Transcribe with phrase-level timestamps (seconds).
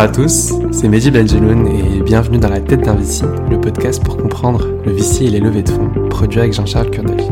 [0.00, 4.16] À tous, c'est Mehdi Benjeloun et bienvenue dans La tête d'un VC, le podcast pour
[4.16, 7.26] comprendre le VC et les levées de fonds, produit avec Jean-Charles Kurdali.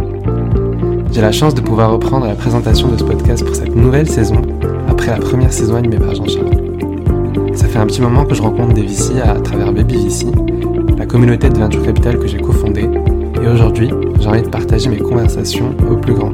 [1.11, 4.43] J'ai la chance de pouvoir reprendre la présentation de ce podcast pour cette nouvelle saison,
[4.86, 7.54] après la première saison animée par Jean-Charles.
[7.54, 10.26] Ça fait un petit moment que je rencontre des VC à travers Baby VC,
[10.98, 12.90] la communauté de Venture Capital que j'ai cofondée,
[13.43, 13.89] et aujourd'hui,
[14.21, 16.32] j'ai envie de partager mes conversations au plus grand.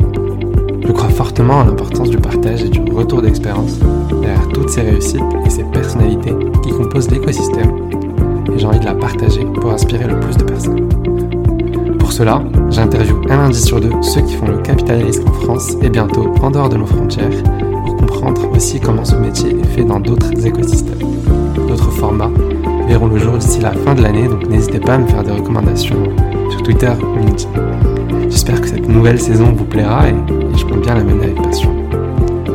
[0.87, 3.79] Je crois fortement à l'importance du partage et du retour d'expérience
[4.20, 7.70] derrière toutes ces réussites et ces personnalités qui composent l'écosystème.
[8.55, 10.89] Et j'ai envie de la partager pour inspirer le plus de personnes.
[11.98, 15.75] Pour cela, j'interviewe un lundi sur deux ceux qui font le capital risque en France
[15.80, 17.42] et bientôt en dehors de nos frontières
[17.87, 20.98] pour comprendre aussi comment ce métier est fait dans d'autres écosystèmes.
[21.66, 22.30] D'autres formats
[22.87, 25.33] verront le jour d'ici la fin de l'année, donc n'hésitez pas à me faire des
[25.33, 25.97] recommandations
[26.51, 27.51] sur Twitter ou LinkedIn.
[28.28, 30.14] J'espère que cette nouvelle saison vous plaira et,
[30.56, 31.74] je compte bien la mener avec passion.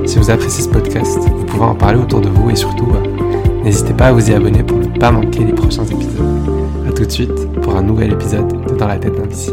[0.05, 3.63] Si vous appréciez ce podcast, vous pouvez en parler autour de vous et surtout, euh,
[3.63, 6.25] n'hésitez pas à vous y abonner pour ne pas manquer les prochains épisodes.
[6.87, 9.51] A tout de suite pour un nouvel épisode de Dans la tête d'un VC.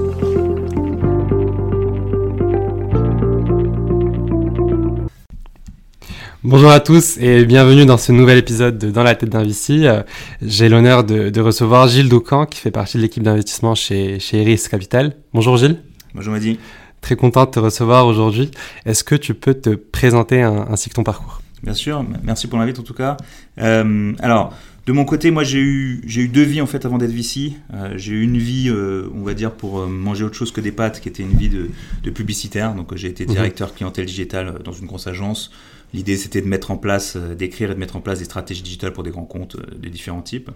[6.43, 9.85] Bonjour à tous et bienvenue dans ce nouvel épisode de Dans la tête d'un VC.
[9.85, 10.03] Euh,
[10.41, 14.69] j'ai l'honneur de, recevoir Gilles Doucan qui fait partie de l'équipe d'investissement chez, chez Iris
[14.69, 15.17] Capital.
[15.35, 15.79] Bonjour Gilles.
[16.15, 16.59] Bonjour Mehdi.
[17.07, 18.51] Très content de te recevoir aujourd'hui.
[18.85, 21.41] Est-ce que tu peux te présenter ainsi que ton parcours?
[21.63, 23.17] Bien sûr, merci pour l'invite en tout cas.
[23.59, 24.53] Euh, alors,
[24.87, 27.53] de mon côté, moi j'ai eu, j'ai eu deux vies en fait avant d'être VC.
[27.75, 30.73] Euh, j'ai eu une vie, euh, on va dire, pour manger autre chose que des
[30.73, 31.71] pâtes, qui était une vie de,
[32.03, 32.75] de publicitaire.
[32.75, 33.35] Donc j'ai été mhm.
[33.35, 35.53] directeur clientèle digitale dans une grosse agence.
[35.95, 38.63] L'idée, c'était de mettre en place, euh, d'écrire et de mettre en place des stratégies
[38.63, 40.51] digitales pour des grands comptes euh, de différents types.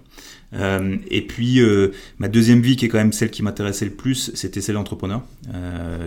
[0.53, 1.61] Euh, et puis,
[2.19, 5.22] ma deuxième vie, qui est quand même celle qui m'intéressait le plus, c'était celle d'entrepreneur,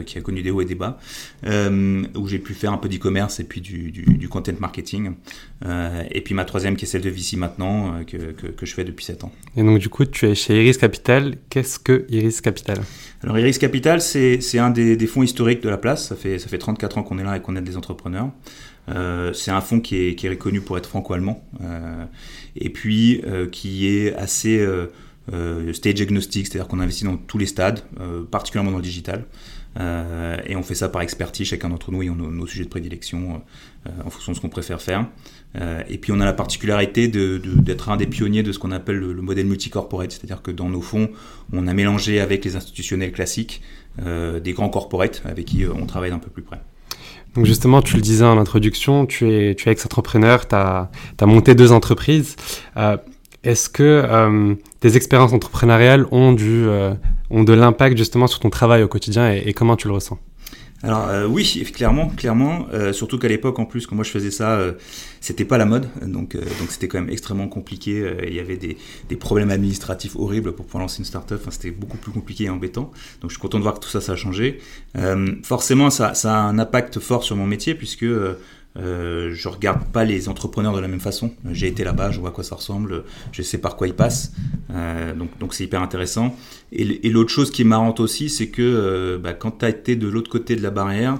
[0.05, 0.99] qui a connu des hauts et des bas,
[1.45, 5.13] où j'ai pu faire un peu d'e-commerce et puis du, du, content marketing.
[6.11, 9.05] et puis ma troisième, qui est celle de VC maintenant, que, que, je fais depuis
[9.05, 9.31] 7 ans.
[9.55, 11.37] Et donc, du coup, tu es chez Iris Capital.
[11.49, 12.81] Qu'est-ce que Iris Capital?
[13.23, 16.09] Alors, Iris Capital, c'est un des, des, fonds historiques de la place.
[16.09, 18.29] Ça fait, ça fait 34 ans qu'on est là et qu'on aide des entrepreneurs.
[18.89, 22.05] Euh, c'est un fonds qui est, reconnu pour être franco-allemand euh,
[22.55, 24.65] et puis euh, qui est assez
[25.71, 27.79] stage agnostique, c'est-à-dire qu'on investit dans tous les stades,
[28.29, 29.25] particulièrement dans le digital.
[29.79, 33.41] et on fait ça par expertise, chacun d'entre nous ayant nos, nos, sujets de prédilection
[33.85, 35.07] en fonction de ce qu'on préfère faire.
[35.87, 39.13] et puis on a la particularité d'être un des pionniers de ce qu'on appelle le,
[39.13, 41.09] le modèle multicorporate, c'est-à-dire que dans nos fonds,
[41.53, 43.61] on a mélangé avec les institutionnels classiques
[43.97, 46.59] des grands corporates avec qui on travaille d'un peu plus près.
[47.35, 50.89] Donc justement, tu le disais en introduction, tu es, tu es ex-entrepreneur, tu as,
[51.21, 52.35] monté deux entreprises.
[52.77, 52.97] Euh,
[53.43, 56.93] est-ce que euh, tes expériences entrepreneuriales ont, du, euh,
[57.29, 60.19] ont de l'impact justement sur ton travail au quotidien et comment tu le ressens?
[60.83, 62.67] Alors euh, oui, clairement, clairement.
[62.73, 64.73] Euh, surtout qu'à l'époque, en plus, quand moi je faisais ça, euh,
[65.21, 68.13] c'était pas la mode, donc donc c'était quand même extrêmement compliqué.
[68.27, 68.77] Il y avait des,
[69.07, 71.37] des, problèmes administratifs horribles pour pouvoir lancer une startup.
[71.39, 72.91] Enfin, c'était beaucoup plus compliqué et embêtant.
[73.21, 74.59] Donc je suis content de voir que tout ça, ça a changé.
[75.43, 78.05] forcément, ça, ça a un impact fort sur mon métier puisque
[78.75, 81.31] euh, je regarde pas les entrepreneurs de la même façon.
[81.51, 84.33] J'ai été là-bas, je vois à quoi ça ressemble, je sais par quoi ils passent.
[84.71, 86.35] Euh, donc, donc c'est hyper intéressant.
[86.71, 89.95] Et, l'autre chose qui est marrante aussi, c'est que euh, bah, quand tu as été
[89.95, 91.19] de l'autre côté de la barrière,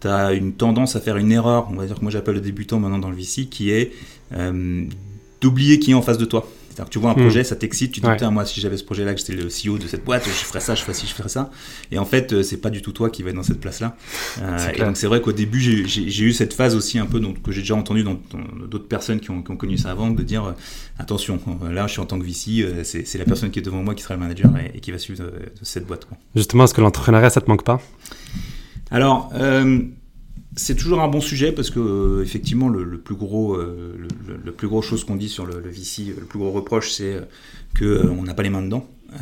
[0.00, 2.40] tu as une tendance à faire une erreur, on va dire que moi j'appelle le
[2.40, 3.92] débutant maintenant dans le VC, qui est
[5.40, 6.48] d'oublier qui est en face de toi.
[6.74, 7.44] C'est-à-dire que tu vois un projet, hmm.
[7.44, 9.86] ça t'excite, tu te dis, moi, si j'avais ce projet-là, que j'étais le CEO de
[9.86, 11.50] cette boîte, je ferais ça, je ferais ci, je ferais ça.
[11.92, 13.96] Et en fait, euh, c'est pas du tout toi qui va être dans cette place-là.
[14.42, 17.42] Euh, et donc, c'est vrai qu'au début, j'ai eu cette phase aussi un peu donc,
[17.42, 18.18] que j'ai déjà entendu dans,
[18.68, 20.52] d'autres personnes qui ont, connu ça avant, de dire, euh,
[20.98, 21.38] attention,
[21.70, 24.02] là, je suis en tant que VC, c'est la personne qui est devant moi qui
[24.02, 25.22] sera le manager et, qui va suivre
[25.62, 26.08] cette boîte.
[26.34, 27.80] Justement, est-ce que l'entrepreneuriat, ça te manque pas?
[28.90, 29.32] Alors,
[30.56, 33.96] c'est toujours un bon sujet parce que euh, effectivement le, plus gros euh,
[34.44, 37.22] le, plus gros chose qu'on dit sur le, VC, le plus gros reproche c'est euh,
[37.74, 38.88] que on n'a pas les mains dedans.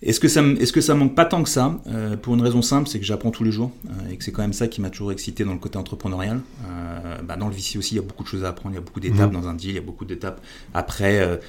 [0.00, 2.62] Est-ce que ça, est-ce que ça manque pas tant que ça euh, Pour une raison
[2.62, 4.80] simple, c'est que j'apprends tous les jours euh, et que c'est quand même ça qui
[4.80, 6.40] m'a toujours excité dans le côté entrepreneurial.
[6.68, 8.74] Euh, bah dans le VC aussi, il y a beaucoup de choses à apprendre.
[8.74, 9.34] Il y a beaucoup d'étapes mmh.
[9.34, 10.40] dans un deal, il y a beaucoup d'étapes
[10.72, 11.40] après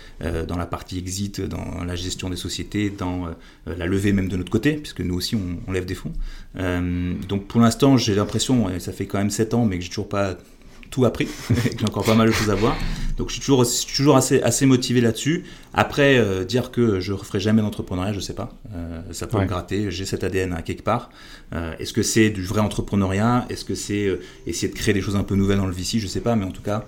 [0.47, 3.27] dans la partie exit, dans la gestion des sociétés, dans
[3.65, 6.13] la levée même de notre côté, puisque nous aussi on, on lève des fonds.
[6.55, 9.89] donc pour l'instant, j'ai l'impression, et ça fait quand même 7 ans, mais que j'ai
[9.89, 10.37] toujours pas
[10.89, 11.27] tout appris,
[11.77, 12.75] j'ai encore pas mal de choses à voir.
[13.19, 13.65] Donc je suis toujours,
[13.95, 15.43] toujours assez, assez motivé là-dessus.
[15.73, 18.49] Après, euh, dire que je ne referai jamais d'entrepreneuriat, je ne sais pas.
[18.73, 21.09] Euh, ça peut me gratter, j'ai cet ADN à quelque part.
[21.53, 23.45] Euh, est-ce que c'est du vrai entrepreneuriat?
[23.49, 26.05] Est-ce que c'est essayer de créer des choses un peu nouvelles dans le VC Je
[26.05, 26.85] ne sais pas, mais en tout cas,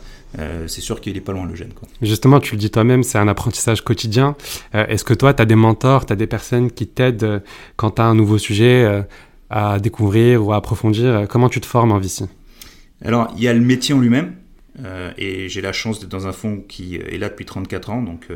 [0.68, 1.74] c'est sûr qu'il n'est pas loin le gène.
[1.74, 1.90] Quoi.
[2.02, 4.38] Justement, tu le dis toi-même, c'est un apprentissage quotidien.
[4.74, 7.44] Est-ce que toi, tu as des mentors, tu as des personnes qui t'aident
[7.76, 9.04] quand tu as un nouveau sujet
[9.50, 11.26] à découvrir ou à approfondir?
[11.30, 12.24] Comment tu te formes en VC
[13.08, 14.34] alors, il y a le métier en lui-même.
[14.80, 18.02] Euh, et j'ai la chance d'être dans un fonds qui est là depuis 34 ans.
[18.02, 18.28] Donc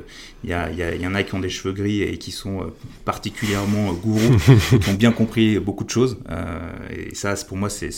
[0.44, 2.72] il y, y, en a qui ont des cheveux gris et qui sont
[3.06, 4.38] particulièrement gourous,
[4.82, 6.18] qui ont bien compris beaucoup de choses.
[6.92, 7.90] et ça, pour moi, c'est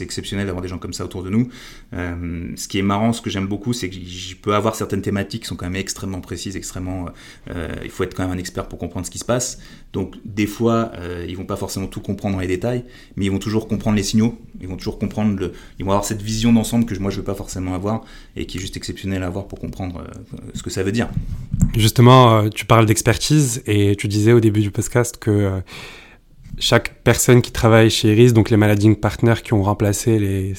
[0.00, 1.48] exceptionnel d'avoir des gens comme ça autour de nous.
[1.92, 5.42] ce qui est marrant, ce que j'aime beaucoup, c'est que je peux avoir certaines thématiques
[5.42, 7.06] qui sont quand même extrêmement précises, extrêmement.
[7.48, 9.58] il faut être quand même un expert pour comprendre ce qui se passe.
[9.92, 10.92] Donc des fois,
[11.28, 12.84] ils vont pas forcément tout comprendre dans les détails,
[13.16, 16.04] mais ils vont toujours comprendre les signaux, ils vont toujours comprendre, le, ils vont avoir
[16.04, 17.83] cette vision d'ensemble que moi je veux pas forcément avoir
[18.36, 21.08] et qui est juste exceptionnelle à avoir pour comprendre euh, ce que ça veut dire.
[21.76, 25.60] Justement, euh, tu parles d'expertise et tu disais au début du podcast que euh,
[26.58, 30.54] chaque personne qui travaille chez Iris, donc les managing partners qui ont remplacé les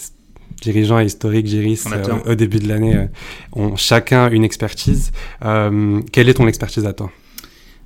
[0.62, 1.86] dirigeants historiques d'Iris
[2.26, 3.08] au début de l'année,
[3.54, 5.12] ont chacun une expertise.
[6.12, 7.12] quelle est ton expertise à toi?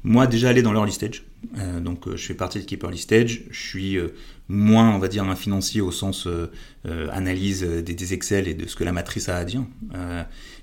[0.04, 1.24] Moi, déjà aller dans l'early stage.
[1.57, 3.44] Euh, donc, euh, je fais partie de l'équipe early stage.
[3.50, 4.10] Je suis euh,
[4.48, 6.28] moins, on va dire, un financier au sens
[7.12, 9.63] analyse des, des, Excel et de ce que la matrice a à dire.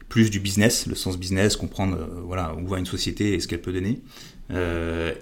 [0.08, 3.60] plus du business, le sens business, comprendre voilà, où va une société et ce qu'elle
[3.60, 4.00] peut donner.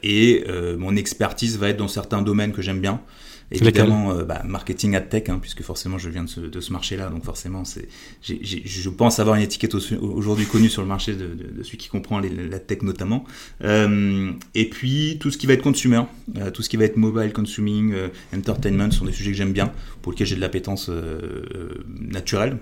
[0.02, 0.44] et
[0.78, 3.02] mon expertise va être dans certains domaines que j'aime bien.
[3.54, 6.72] Évidemment, euh, bah, marketing ad tech, hein, puisque forcément je viens de ce, de ce
[6.72, 7.88] marché-là, donc forcément, c'est,
[8.22, 12.18] je pense avoir une étiquette aujourd'hui connue sur le marché de, de, celui qui comprend
[12.18, 13.24] les, la tech notamment.
[13.62, 16.02] Euh, et puis tout ce qui va être consumer,
[16.36, 17.94] euh, tout ce qui va être mobile consuming,
[18.34, 19.72] entertainment, sont des sujets que j'aime bien,
[20.02, 20.90] pour lesquels j'ai de l'appétence
[21.88, 22.58] naturelle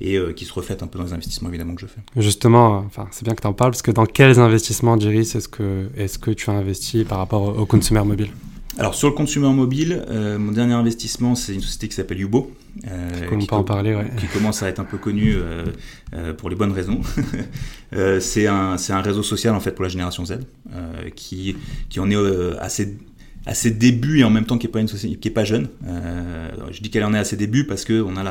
[0.00, 2.00] et qui se reflètent un peu dans les investissements évidemment que je fais.
[2.16, 5.48] Justement, enfin, c'est bien que tu en parles, parce que dans quels investissements, Jerry, est-ce
[5.48, 8.30] que, est-ce que tu as investi par rapport au consumer mobile?
[8.78, 12.50] Alors sur le consumer mobile, euh, mon dernier investissement, c'est une société qui s'appelle Yubo.
[12.90, 15.66] Euh, qui, en parler, qui commence à être un peu connu euh,
[16.14, 17.02] euh pour les bonnes raisons.
[18.20, 20.38] C'est un, un réseau social en fait pour la génération Z,
[21.14, 21.54] qui,
[21.90, 22.16] qui en est
[22.58, 22.96] assez
[23.46, 25.44] à ses débuts et en même temps qui est pas une société qui est pas
[25.44, 25.68] jeune.
[25.86, 28.22] Euh, je dis qu'elle en est à ses débuts parce que on a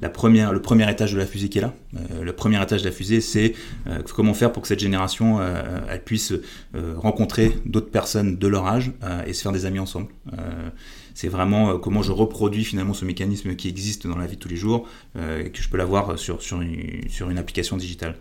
[0.00, 1.74] la, première, le premier étage de la fusée qui est là.
[1.96, 3.54] Euh, le premier étage de la fusée, c'est
[3.88, 8.46] euh, comment faire pour que cette génération euh, elle puisse euh, rencontrer d'autres personnes de
[8.46, 8.92] leur âge
[9.26, 10.08] et se faire des amis ensemble.
[11.14, 14.48] c'est vraiment comment je reproduis finalement ce mécanisme qui existe dans la vie de tous
[14.48, 14.86] les jours
[15.16, 18.16] et que je peux l'avoir sur sur une, sur une application digitale.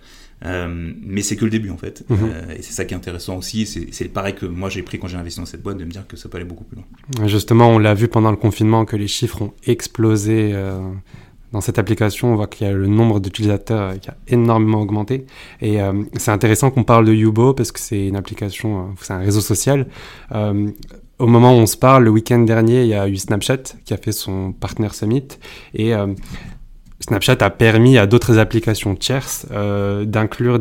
[0.46, 2.04] Euh, mais c'est que le début en fait.
[2.10, 2.18] Mhm.
[2.24, 3.66] Euh, et c'est ça qui est intéressant aussi.
[3.66, 6.08] C'est pareil que moi j'ai pris quand j'ai investi dans cette boîte de me dire
[6.08, 7.28] que ça peut aller beaucoup plus loin.
[7.28, 10.52] Justement, on l'a vu pendant le confinement que les chiffres ont explosé.
[10.54, 10.80] Euh,
[11.52, 15.26] dans cette application, on voit qu'il y a le nombre d'utilisateurs qui a énormément augmenté.
[15.60, 15.80] Et
[16.16, 19.86] c'est intéressant qu'on parle de Yubo parce que c'est une application, c'est un réseau social.
[20.34, 23.94] au moment où on se parle, le week-end dernier, il y a eu Snapchat qui
[23.94, 25.28] a fait son Partner Summit.
[25.74, 25.94] Et
[27.01, 30.59] Snapchat a permis à d'autres applications tierces euh, d'inclure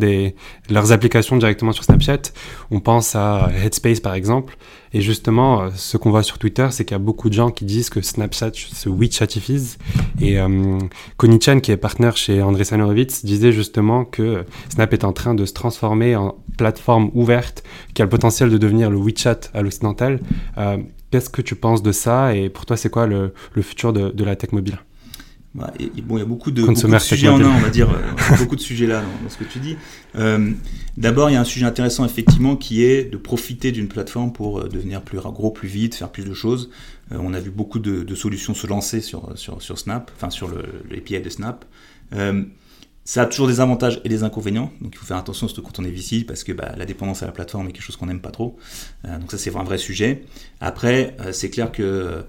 [0.68, 2.32] leurs applications directement sur Snapchat.
[2.70, 4.56] On pense à Headspace par exemple.
[4.92, 7.50] Et justement, euh, ce qu'on voit sur Twitter, c'est qu'il y a beaucoup de gens
[7.50, 9.78] qui disent que Snapchat se WeChatifise.
[10.20, 10.78] Et euh,
[11.40, 15.44] Chan, qui est partenaire chez André Horowitz, disait justement que Snap est en train de
[15.46, 17.62] se transformer en plateforme ouverte
[17.94, 20.20] qui a le potentiel de devenir le WeChat à l'occidental.
[20.58, 20.78] Euh,
[21.10, 22.36] Qu'est-ce que tu penses de ça?
[22.36, 24.78] Et pour toi, c'est quoi le, le futur de, de la tech mobile?
[25.78, 26.62] Et, bon, il y a beaucoup de,
[27.00, 27.90] sujets en un, on va dire,
[28.32, 29.76] euh, beaucoup de sujets là dans, ce que tu dis.
[30.16, 30.52] Euh,
[31.00, 34.60] D'abord, il y a un sujet intéressant effectivement qui est de profiter d'une plateforme pour
[34.60, 36.68] euh, devenir plus gros, plus vite, faire plus de choses.
[37.10, 40.28] Euh, on a vu beaucoup de, de, solutions se lancer sur, sur, sur Snap, enfin
[40.28, 40.50] sur
[40.90, 41.64] l'API de Snap.
[42.12, 42.44] Euh,
[43.04, 45.78] ça a toujours des avantages et des inconvénients, donc il faut faire attention surtout quand
[45.78, 48.06] on est VC parce que bah, la dépendance à la plateforme est quelque chose qu'on
[48.06, 48.58] n'aime pas trop.
[49.04, 50.24] donc ça c'est un vrai sujet.
[50.60, 52.24] Après, c'est clair que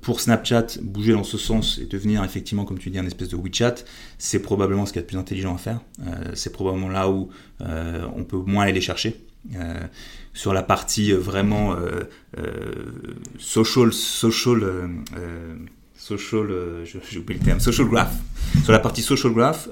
[0.00, 3.36] pour Snapchat, bouger dans ce sens et devenir effectivement, comme tu dis, un espèce de
[3.36, 3.76] WeChat,
[4.18, 5.80] c'est probablement ce qu'il y a de plus intelligent à faire.
[6.06, 9.20] Euh, c'est probablement là où euh, on peut moins aller les chercher.
[10.32, 11.76] sur la partie vraiment
[13.38, 14.90] social, social,
[15.94, 16.46] social,
[16.84, 18.14] j'ai oublié le terme, social graph.
[18.62, 19.68] Sur la partie social graph,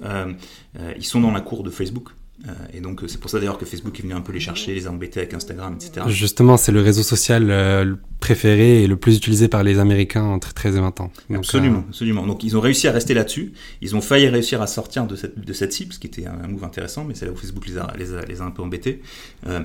[0.97, 2.11] ils sont dans la cour de Facebook.
[2.49, 4.75] Euh, et donc c'est pour ça d'ailleurs que Facebook est venu un peu les chercher,
[4.75, 6.07] les a embêtés avec Instagram, etc.
[6.09, 10.53] Justement, c'est le réseau social euh, préféré et le plus utilisé par les Américains entre
[10.53, 11.13] 13 et 20 ans.
[11.33, 12.27] absolument, euh, absolument.
[12.27, 13.53] Donc ils ont réussi à rester là-dessus.
[13.81, 16.49] Ils ont failli réussir à sortir de cette, de cette cible, ce qui était un
[16.49, 18.63] move intéressant, mais c'est là où Facebook les a, les a, les a un peu
[18.63, 19.01] embêtés.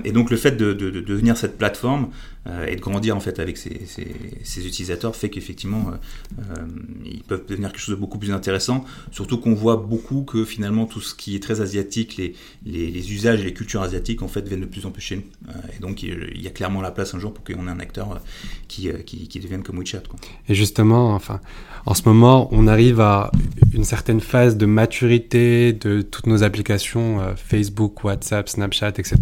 [0.04, 2.08] et donc le fait de, de, de devenir cette plateforme
[2.66, 5.90] et de grandir en fait avec ses, ses, utilisateurs fait qu'effectivement
[7.04, 8.84] ils peuvent devenir quelque chose de beaucoup plus intéressant.
[9.10, 13.40] Surtout qu'on voit beaucoup que finalement tout ce qui est très asiatique, les les, usages
[13.40, 15.22] et les cultures asiatiques en fait viennent de plus en plus chez nous.
[15.48, 17.80] Euh, et donc il y a clairement la place un jour pour qu'on ait un
[17.80, 18.16] acteur euh,
[18.68, 20.02] qui, euh, qui, devienne comme WeChat.
[20.48, 21.40] Et justement, enfin,
[21.86, 23.30] en ce moment, on arrive à
[23.72, 29.16] une certaine phase de maturité de toutes nos applications, Facebook, WhatsApp, Snapchat, etc.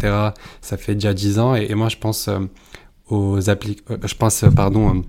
[0.61, 1.55] Ça fait déjà 10 ans.
[1.55, 2.29] Et, moi, je pense
[3.09, 5.03] aux appli je pense, pardon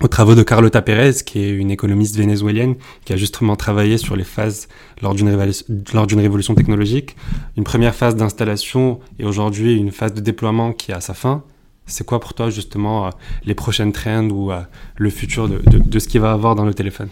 [0.00, 4.16] aux travaux de Carlota Pérez, qui est une économiste vénézuélienne, qui a justement travaillé sur
[4.16, 4.68] les phases
[5.00, 7.16] lors d'une révolution technologique.
[7.56, 11.44] Une première phase d'installation et aujourd'hui une phase de déploiement qui a sa fin.
[11.86, 13.10] C'est quoi pour toi justement euh,
[13.44, 14.60] les prochaines trends ou euh,
[14.96, 17.08] le futur de, de, ce qu'il va avoir dans le téléphone?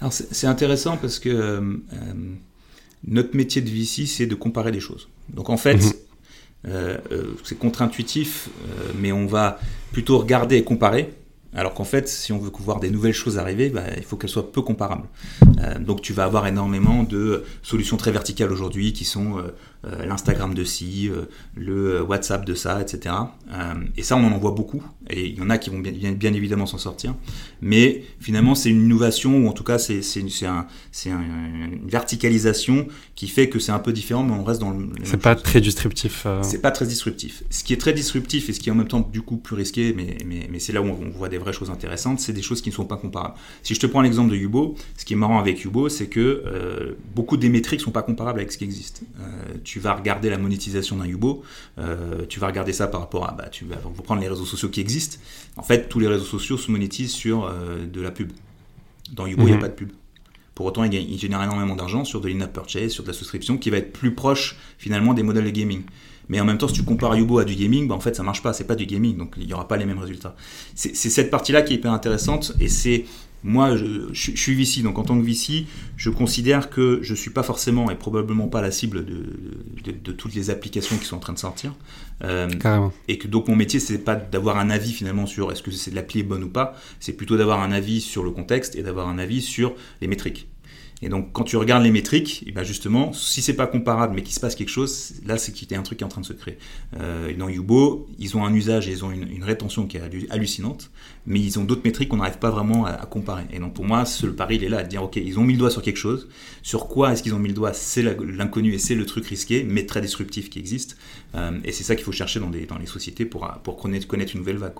[0.00, 1.60] Alors c'est intéressant parce que euh,
[3.06, 5.08] notre métier de VC, c'est de comparer des choses.
[5.28, 5.92] Donc en fait, mhm.
[6.64, 8.48] C'est contre-intuitif,
[8.98, 9.58] mais on va
[9.92, 11.10] plutôt regarder et comparer
[11.54, 14.30] alors qu'en fait, si on veut voir des nouvelles choses arriver, bah, il faut qu'elles
[14.30, 15.08] soient peu comparables.
[15.58, 19.54] Euh, donc tu vas avoir énormément de solutions très verticales aujourd'hui qui sont euh,
[19.86, 21.22] euh, l'Instagram de ci, euh,
[21.56, 23.14] le euh, WhatsApp de ça, etc.
[23.96, 26.34] et ça, on en voit beaucoup, et il y en a qui vont bien, bien,
[26.34, 27.14] évidemment s'en sortir.
[27.62, 30.02] Mais finalement, c'est une innovation, ou en tout cas, c'est
[30.44, 30.66] un,
[31.06, 34.90] une verticalisation qui fait que c'est un peu différent, mais on reste dans le.
[35.02, 36.26] C'est pas très disruptif.
[36.42, 37.42] C'est pas très disruptif.
[37.48, 39.56] Ce qui est très disruptif et ce qui est en même temps du coup plus
[39.56, 42.42] risqué, mais, mais, mais c'est là où on voit des vraies choses intéressantes, c'est des
[42.42, 43.34] choses qui ne sont pas comparables.
[43.62, 46.94] Si je te prends l'exemple de Yubo, ce qui est marrant avec Yubo, c'est que
[47.14, 49.04] beaucoup des métriques sont pas comparables avec ce qui existe
[49.70, 51.44] tu vas regarder la monétisation d'un Yubo,
[51.78, 54.68] euh, tu vas regarder ça par rapport à, bah, tu vas prendre les réseaux sociaux
[54.68, 55.18] qui existent.
[55.56, 58.32] En fait, tous les réseaux sociaux se monétisent sur euh, de la pub.
[59.12, 59.60] Dans Yubo, il n'y a mhm.
[59.60, 59.90] pas de pub.
[60.56, 63.58] Pour autant, il, il génère énormément d'argent sur de l'in-app purchase, sur de la souscription,
[63.58, 65.84] qui va être plus proche finalement des modèles de gaming.
[66.28, 68.24] Mais en même temps, si tu compares Yubo à du gaming, bah, en fait, ça
[68.24, 68.52] marche pas.
[68.52, 70.34] C'est pas du gaming, donc il n'y aura pas les mêmes résultats.
[70.74, 73.04] C'est cette partie-là qui est hyper intéressante, et c'est
[73.42, 75.66] moi, je, suis VC, donc en tant que VC,
[75.96, 80.34] je considère que je ne suis pas forcément et probablement pas la cible de, toutes
[80.34, 81.74] les applications qui sont en train de sortir.
[82.22, 82.48] Euh,
[83.08, 86.20] et que donc mon métier, c'est pas d'avoir un avis finalement sur est-ce que l'appli
[86.20, 89.18] est bonne ou pas, c'est plutôt d'avoir un avis sur le contexte et d'avoir un
[89.18, 90.48] avis sur les métriques.
[91.02, 94.22] Et donc, quand tu regardes les métriques, et ben justement, si c'est pas comparable, mais
[94.22, 96.10] qu'il se passe quelque chose, là, c'est qu'il y a un truc qui est en
[96.10, 96.58] train de se créer.
[97.00, 100.90] Euh, dans Yubo, ils ont un usage et ils ont une, rétention qui est hallucinante,
[101.26, 103.44] mais ils ont d'autres métriques qu'on n'arrive pas vraiment à, comparer.
[103.50, 105.54] Et donc, pour moi, le pari, il est là, à dire, OK, ils ont mis
[105.54, 106.28] le doigt sur quelque chose.
[106.62, 107.72] Sur quoi est-ce qu'ils ont mis le doigt?
[107.72, 110.98] C'est l'inconnu et c'est le truc risqué, mais très disruptif qui existe.
[111.34, 113.48] Euh, et c'est ça qu'il faut chercher dans, les sociétés pour,
[113.80, 114.74] connaître, une nouvelle vague.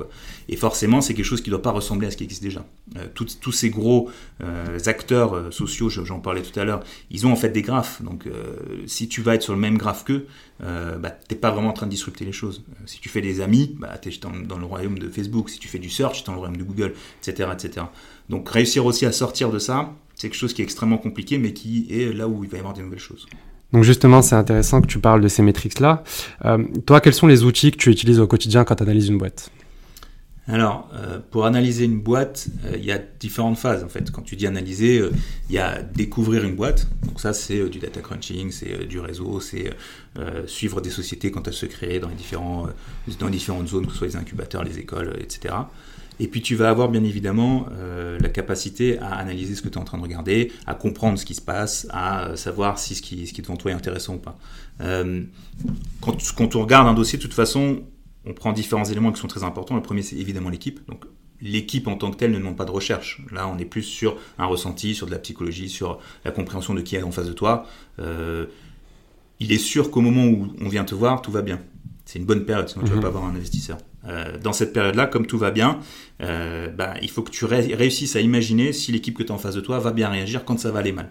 [0.51, 2.67] Et forcément, c'est quelque chose qui ne doit pas ressembler à ce qui existe déjà.
[2.97, 4.11] Euh, tous ces gros
[4.87, 8.03] acteurs sociaux, je, j'en parlais tout à l'heure, ils ont en fait des graphes.
[8.03, 10.27] Donc euh, si tu vas être sur le même graphe qu'eux,
[10.63, 12.63] euh, bah, tu n'es pas vraiment en train de disrupter les choses.
[12.69, 15.49] Euh, si tu fais des amis, bah, tu es dans, le royaume de Facebook.
[15.49, 17.87] Si tu fais du search, tu es dans le royaume de Google, etc., etc.
[18.29, 21.53] Donc réussir aussi à sortir de ça, c'est quelque chose qui est extrêmement compliqué, mais
[21.53, 23.27] qui est là où il va y avoir des nouvelles choses.
[23.73, 26.03] Donc justement, c'est intéressant que tu parles de ces métriques-là.
[26.87, 29.51] toi, quels sont les outils que tu utilises au quotidien quand tu analyses une boîte?
[30.49, 34.11] Alors, euh, pour analyser une boîte, euh, il y a différentes phases en fait.
[34.11, 35.13] Quand tu dis analyser, euh,
[35.49, 36.89] il y a découvrir une boîte.
[37.07, 39.71] Donc ça, c'est du data crunching, c'est du réseau, c'est
[40.47, 44.17] suivre des sociétés quand elles se créent dans les différentes zones, que ce soit les
[44.17, 45.55] incubateurs, les écoles, etc.
[46.19, 47.67] Et puis tu vas avoir bien évidemment
[48.21, 51.25] la capacité à analyser ce que tu es en train de regarder, à comprendre ce
[51.25, 54.17] qui se passe, à savoir si ce qui, ce qui est devant toi est intéressant
[54.17, 54.37] ou pas.
[56.01, 57.83] quand, quand on regarde un dossier, de toute façon,
[58.27, 59.77] on prend différents éléments qui sont très importants.
[59.77, 60.81] Le premier, c'est évidemment l'équipe.
[60.89, 61.05] Donc,
[61.41, 63.23] l'équipe en tant que telle ne demande pas de recherche.
[63.33, 66.83] Là, on est plus sur un ressenti, sur de la psychologie, sur la compréhension de
[66.83, 67.67] qui est en face de toi.
[67.99, 68.47] Euh,
[69.39, 71.61] il est sûr qu'au moment où on vient te voir, tout va bien.
[72.05, 73.03] C'est une bonne période, sinon tu ne vas mhm.
[73.03, 73.79] pas avoir un investisseur.
[74.07, 75.79] Euh, dans cette période-là, comme tout va bien,
[76.23, 79.39] euh, bah, il faut que tu réussisses à imaginer si l'équipe que tu as en
[79.39, 81.11] face de toi va bien réagir quand ça va aller mal.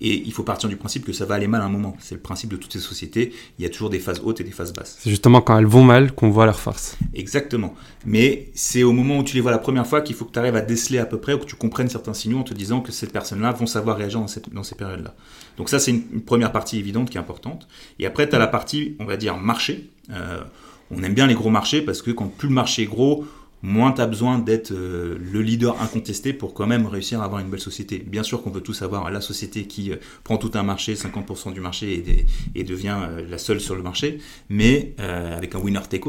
[0.00, 1.96] Et il faut partir du principe que ça va aller mal à un moment.
[2.00, 3.32] C'est le principe de toutes ces sociétés.
[3.58, 4.98] Il y a toujours des phases hautes et des phases basses.
[5.00, 6.96] C'est justement quand elles vont mal qu'on voit leur force.
[7.14, 7.74] Exactement.
[8.04, 10.38] Mais c'est au moment où tu les vois la première fois qu'il faut que tu
[10.38, 12.80] arrives à déceler à peu près ou que tu comprennes certains signaux en te disant
[12.80, 15.14] que ces personnes-là vont savoir réagir dans, cette, dans ces périodes-là.
[15.56, 17.68] Donc ça, c'est une, première partie évidente qui est importante.
[17.98, 19.90] Et après, tu as la partie, on va dire, marché.
[20.10, 20.42] Euh,
[20.90, 23.24] on aime bien les gros marchés parce que quand plus le marché est gros,
[23.64, 27.40] moins tu as besoin d'être euh, le leader incontesté pour quand même réussir à avoir
[27.40, 27.98] une belle société.
[27.98, 31.54] Bien sûr qu'on veut tous avoir la société qui euh, prend tout un marché, 50%
[31.54, 32.26] du marché et,
[32.60, 34.18] et devient euh, la seule sur le marché,
[34.50, 36.06] mais avec un winner take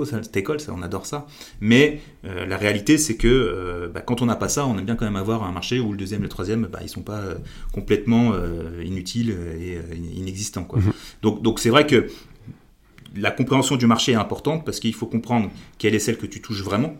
[0.51, 1.27] all, ça, on adore ça.
[1.62, 5.05] Mais la réalité, c'est que bah, quand on n'a pas ça, on aime bien quand
[5.05, 7.21] même avoir un marché où le deuxième, le troisième, bah, ils sont pas
[7.71, 8.33] complètement
[8.83, 9.79] inutiles et
[10.15, 10.65] inexistants.
[10.65, 10.79] Quoi.
[10.79, 10.91] Mhm.
[11.21, 12.07] Donc, donc c'est vrai que
[13.15, 16.41] la compréhension du marché est importante parce qu'il faut comprendre quelle est celle que tu
[16.41, 16.97] touches vraiment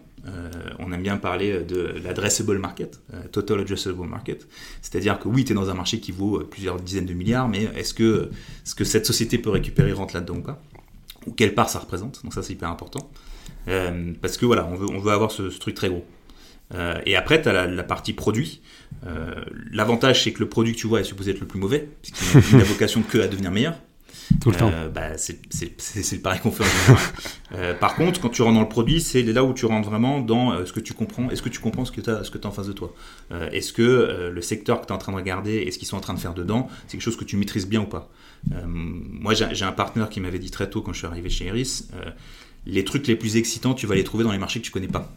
[0.80, 4.48] on aime bien parler de l'addressable market, euh, total addressable market.
[4.82, 7.48] C'est-à-dire que oui, tu es dans un marché qui vaut euh, plusieurs dizaines de milliards,
[7.48, 8.30] mais est-ce que,
[8.64, 10.62] ce que cette société peut récupérer rentre là-dedans ou pas?
[11.28, 12.22] Ou quelle part ça représente?
[12.24, 13.10] Donc ça, c'est hyper important.
[14.22, 16.06] parce que voilà, on veut, on veut avoir ce, truc très gros.
[17.06, 18.62] et après, tu as la, partie produit.
[19.72, 22.58] L'avantage, c'est que le produit que tu vois est supposé être le plus mauvais, puisqu'il
[22.58, 23.76] n'a vocation que à devenir meilleur.
[24.42, 24.72] Tout le temps.
[24.94, 27.80] Bah, c'est le pari qu'on fait en général.
[27.80, 30.66] par contre, quand tu rentres dans le produit, c'est là où tu rentres vraiment dans
[30.66, 31.30] ce que tu comprends.
[31.30, 32.94] Est-ce que tu comprends ce que tu as en face de toi?
[33.52, 35.98] Est-ce que le secteur que tu es en train de regarder et ce qu'ils sont
[35.98, 38.10] en train de faire dedans, c'est quelque chose que tu maîtrises bien ou pas?
[38.66, 41.90] Moi, j'ai un partenaire qui m'avait dit très tôt quand je suis arrivé chez Iris
[42.66, 44.88] les trucs les plus excitants, tu vas les trouver dans les marchés que tu connais
[44.88, 45.12] pas.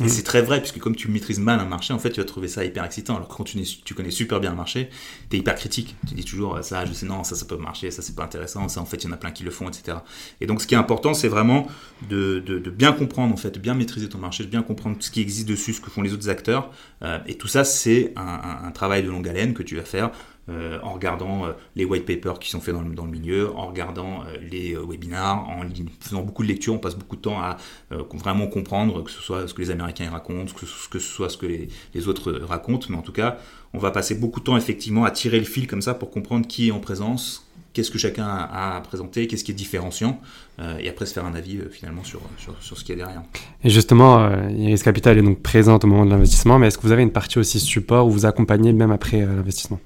[0.00, 0.08] Et mm.
[0.08, 2.48] c'est très vrai, puisque comme tu maîtrises mal un marché, en fait, tu vas trouver
[2.48, 3.16] ça hyper excitant.
[3.16, 4.88] Alors que quand tu, tu connais super bien un marché,
[5.30, 5.96] tu es hyper critique.
[6.06, 8.68] Tu dis toujours, ça, je sais, non, ça, ça peut marcher, ça, c'est pas intéressant,
[8.68, 9.98] ça, en fait, il y en a plein qui le font, etc.
[10.40, 11.66] Et donc, ce qui est important, c'est vraiment
[12.08, 12.40] de,
[12.74, 15.48] bien comprendre, en fait, de bien maîtriser ton marché, de bien comprendre ce qui existe
[15.48, 16.70] dessus, ce que font les autres acteurs.
[17.02, 20.10] Euh, et tout ça, c'est un, un, travail de longue haleine que tu vas faire
[20.48, 24.24] euh, en regardant euh, les white papers qui sont faits dans le, milieu, en regardant
[24.24, 25.62] euh, les webinars, en
[26.00, 27.58] faisant beaucoup de lectures, on passe beaucoup de temps à
[27.90, 31.46] vraiment comprendre que ce soit ce que les Américains racontent, que ce, soit ce que
[31.46, 33.38] les, autres racontent, mais en tout cas,
[33.72, 36.48] on va passer beaucoup de temps effectivement à tirer le fil comme ça pour comprendre
[36.48, 40.20] qui est en présence, qu'est-ce que chacun a à présenter, qu'est-ce qui est différenciant,
[40.80, 43.22] et après se faire un avis finalement sur, sur, ce qu'il y a derrière.
[43.62, 46.92] Et justement, Iris Capital est donc présente au moment de l'investissement, mais est-ce que vous
[46.92, 49.78] avez une partie aussi support où vous accompagnez même après l'investissement?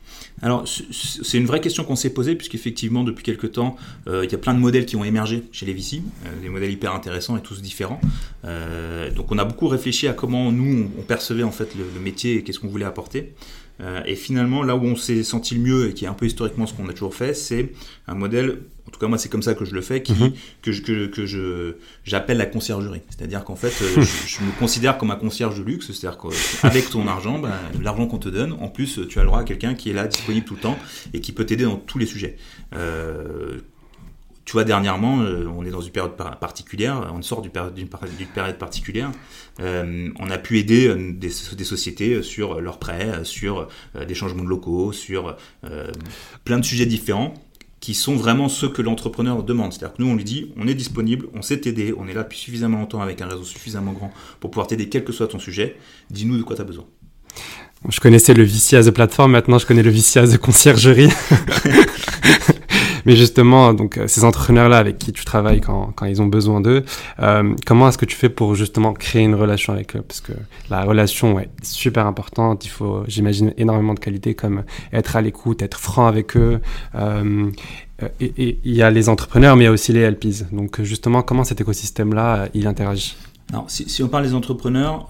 [0.43, 3.77] Alors, c'est une vraie question qu'on s'est posée, puisqu'effectivement, depuis quelques temps,
[4.07, 6.03] il y a plein de modèles qui ont émergé chez les VC,
[6.43, 8.01] des modèles hyper intéressants et tous différents.
[8.45, 12.43] donc, on a beaucoup réfléchi à comment nous, on, percevait en fait le, métier et
[12.43, 13.33] qu'est-ce qu'on voulait apporter.
[13.81, 16.27] Euh, et finalement, là où on s'est senti le mieux et qui est un peu
[16.27, 17.73] historiquement ce qu'on a toujours fait, c'est
[18.07, 20.33] un modèle, en tout cas moi c'est comme ça que je le fais, qui, mhm.
[20.63, 21.75] que, je, que, que je,
[22.05, 23.03] j'appelle la conciergerie.
[23.11, 27.07] C'est-à-dire qu'en fait, euh, je, me considère comme un concierge de luxe, c'est-à-dire qu'avec ton
[27.07, 27.53] argent, ben,
[27.83, 30.07] l'argent qu'on te donne, en plus tu as le droit à quelqu'un qui est là,
[30.07, 30.79] disponible tout le temps
[31.15, 32.37] et qui peut t'aider dans tous les sujets.
[32.75, 33.59] Euh,
[34.47, 37.51] tu vois, dernièrement, euh, on est dans une période particulière, on sort d'une
[38.31, 39.11] période, particulière.
[39.59, 43.67] Euh, on a pu aider euh, des, sociétés sur leurs prêts, sur
[44.07, 45.37] des changements de locaux, sur
[46.45, 47.35] plein de sujets différents
[47.87, 49.73] qui sont vraiment ceux que l'entrepreneur demande.
[49.73, 52.25] C'est-à-dire que nous, on lui dit, on est disponible, on sait t'aider, on est là
[52.25, 55.39] depuis suffisamment longtemps avec un réseau suffisamment grand pour pouvoir t'aider quel que soit ton
[55.39, 55.77] sujet.
[56.11, 56.85] Dis-nous de quoi tu as besoin.
[57.89, 61.11] Je connaissais le VC as a plateforme, maintenant je connais le VC as a conciergerie.
[63.07, 66.61] Mais justement, donc euh, ces entrepreneurs-là avec qui tu travailles quand, quand ils ont besoin
[66.61, 66.85] d'eux,
[67.21, 70.03] euh, comment est-ce que tu fais pour justement créer une relation avec eux?
[70.03, 70.33] Parce que
[70.71, 72.65] la relation est super importante.
[72.65, 76.61] Il faut, j'imagine, énormément de qualités comme être à l'écoute, être franc avec eux.
[76.97, 77.51] Euh,
[78.21, 80.53] et il y a les entrepreneurs, mais il y a aussi les LPs.
[80.53, 83.17] Donc justement, comment cet écosystème-là, il interagit?
[83.53, 85.09] Alors, si, si, on parle des entrepreneurs,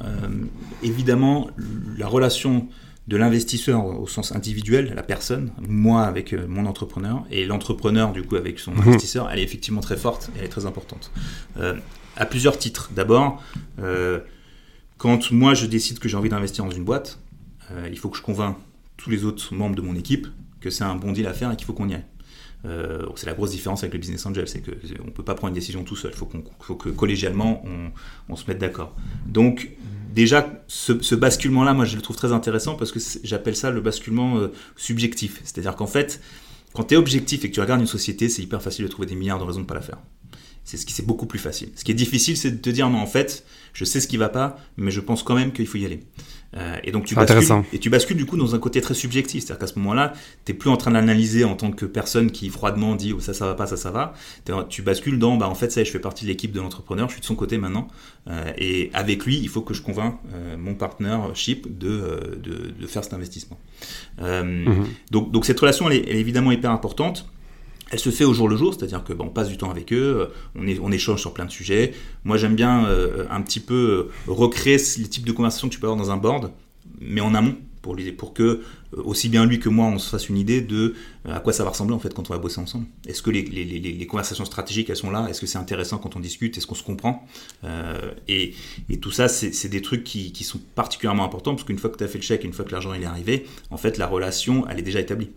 [0.83, 1.49] évidemment,
[1.97, 2.69] la relation
[3.09, 8.23] de l'investisseur au sens individuel, la personne, moi avec euh, mon entrepreneur, et l'entrepreneur du
[8.23, 8.81] coup avec son mhm.
[8.81, 11.12] investisseur, elle est effectivement très forte et elle est très importante.
[11.59, 11.75] Euh,
[12.16, 12.90] à plusieurs titres.
[12.95, 13.42] D'abord,
[13.79, 14.21] euh,
[14.99, 17.19] quand moi je décide que j'ai envie d'investir dans une boîte,
[17.90, 18.57] il faut que je convainc
[18.97, 20.29] tous les autres membres de mon équipe
[20.61, 22.05] que c'est un bon deal à faire et qu'il faut qu'on y aille.
[23.16, 25.55] C'est la grosse différence avec le business angel, c'est qu'on ne peut pas prendre une
[25.55, 26.29] décision tout seul, il faut,
[26.61, 27.90] faut, que collégialement on,
[28.29, 28.94] on se mette d'accord.
[29.26, 29.70] Donc
[30.16, 34.38] déjà, ce, basculement-là, moi, je le trouve très intéressant parce que j'appelle ça le basculement
[34.38, 35.40] euh, subjectif.
[35.44, 36.20] C'est-à-dire qu'en fait,
[36.72, 39.07] quand tu es objectif et que tu regardes une société, c'est hyper facile de trouver
[39.07, 39.98] des milliards de raisons de ne pas la faire.
[40.66, 41.70] C'est ce qui c'est beaucoup plus facile.
[41.76, 44.16] Ce qui est difficile, c'est de te dire non, en fait, je sais ce qui
[44.16, 46.00] va pas, mais je pense quand même qu'il faut y aller.
[46.57, 49.44] Euh, et donc tu bascules, et tu bascules du coup dans un côté très subjectif,
[49.44, 50.12] c'est-à-dire qu'à ce moment-là,
[50.44, 53.20] tu n'es plus en train de l'analyser en tant que personne qui froidement dit oh,
[53.20, 54.14] ça ça va pas, ça ça va.
[54.68, 57.14] Tu bascules dans bah en fait ça, je fais partie de l'équipe de l'entrepreneur, je
[57.14, 57.87] suis de son côté maintenant,
[58.29, 62.87] euh, et avec lui, il faut que je convainc euh, mon partnership de, de, de,
[62.87, 63.59] faire cet investissement.
[64.20, 64.87] Mhm.
[65.11, 67.29] donc, donc cette relation, elle est, elle est évidemment hyper importante.
[67.90, 70.29] Elle se fait au jour le jour, c'est-à-dire que on passe du temps avec eux,
[70.57, 71.94] on, est, on échange sur plein de sujets.
[72.25, 75.81] Moi, j'aime bien euh, un petit peu euh, recréer les types de conversations que tu
[75.81, 76.51] peux avoir dans un board,
[77.01, 78.61] mais en amont, pour, pour que euh,
[79.05, 80.94] aussi bien lui que moi, on se fasse une idée de
[81.29, 82.87] à quoi ça va ressembler en fait quand on va bosser ensemble.
[83.07, 85.29] Est-ce que les, conversations stratégiques, elles sont là?
[85.31, 86.59] Est-ce que c'est intéressant quand on discute?
[86.59, 87.25] Est-ce qu'on se comprend?
[88.27, 88.55] Et,
[89.01, 92.05] tout ça, c'est des trucs qui, qui, sont particulièrement importants, parce qu'une fois que tu
[92.05, 94.79] as fait le chèque, une fois que l'argent est arrivé, en fait, la relation, elle
[94.79, 95.31] est déjà établie.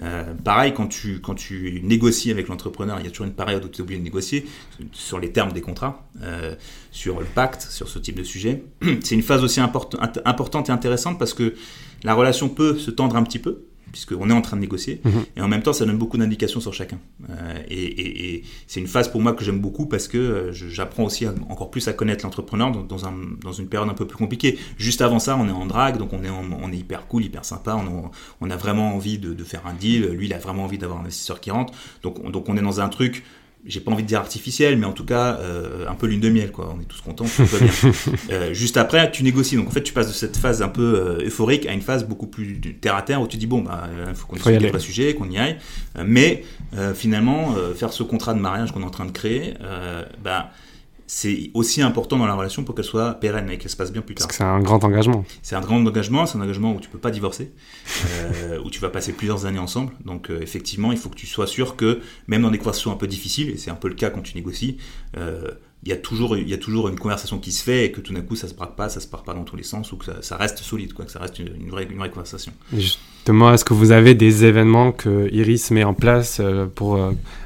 [0.00, 3.64] Euh, pareil, quand tu, quand tu négocies avec l'entrepreneur, il y a toujours une période
[3.64, 4.46] où tu es obligé de négocier
[4.92, 6.54] sur les termes des contrats, euh,
[6.90, 8.64] sur le pacte, sur ce type de sujet.
[9.02, 11.54] C'est une phase aussi importante et intéressante parce que
[12.04, 15.00] la relation peut se tendre un petit peu, puisqu'on est en train de négocier.
[15.04, 15.12] Mhm.
[15.36, 16.98] Et en même temps, ça donne beaucoup d'indications sur chacun.
[17.30, 21.26] Euh, et, c'est une phase pour moi que j'aime beaucoup parce que euh, j'apprends aussi
[21.28, 24.58] encore plus à connaître l'entrepreneur dans, un, dans, une période un peu plus compliquée.
[24.78, 27.44] Juste avant ça, on est en drague, donc on est, on est hyper cool, hyper
[27.44, 27.76] sympa.
[27.76, 30.06] On a, on a vraiment envie de, de, faire un deal.
[30.06, 31.74] Lui, il a vraiment envie d'avoir un investisseur qui rentre.
[32.02, 33.24] Donc, donc on est dans un truc
[33.64, 36.28] j'ai pas envie de dire artificielle, mais en tout cas euh, un peu lune de
[36.28, 36.74] miel, quoi.
[36.76, 37.72] On est tous contents, tout va bien.
[38.30, 39.56] Euh, juste après, tu négocies.
[39.56, 42.04] Donc en fait, tu passes de cette phase un peu euh, euphorique à une phase
[42.06, 44.78] beaucoup plus terre à terre où tu dis bon, bah, il faut qu'on discute le
[44.78, 45.58] sujet, qu'on y aille.
[46.04, 46.44] mais
[46.94, 49.54] finalement, faire ce contrat de mariage qu'on est en train de créer,
[50.22, 50.50] bah
[51.06, 54.02] c'est aussi important dans la relation pour qu'elle soit pérenne et qu'elle se passe bien
[54.02, 54.26] plus tard.
[54.26, 55.24] Parce que c'est un grand engagement.
[55.42, 57.52] C'est un grand engagement, c'est un engagement où tu peux pas divorcer,
[58.06, 59.92] euh, où tu vas passer plusieurs années ensemble.
[60.04, 62.96] Donc euh, effectivement, il faut que tu sois sûr que même dans des conversations un
[62.96, 64.78] peu difficiles, et c'est un peu le cas quand tu négocies,
[65.16, 65.50] euh,
[65.84, 68.00] il y, a toujours, il y a toujours une conversation qui se fait et que
[68.00, 69.90] tout d'un coup ça se braque pas, ça se part pas dans tous les sens
[69.90, 72.52] ou que ça, reste solide, quoi, que ça reste une, vraie, une vraie conversation.
[73.22, 76.40] Justement, est-ce que vous avez des événements que Iris met en place
[76.74, 76.98] pour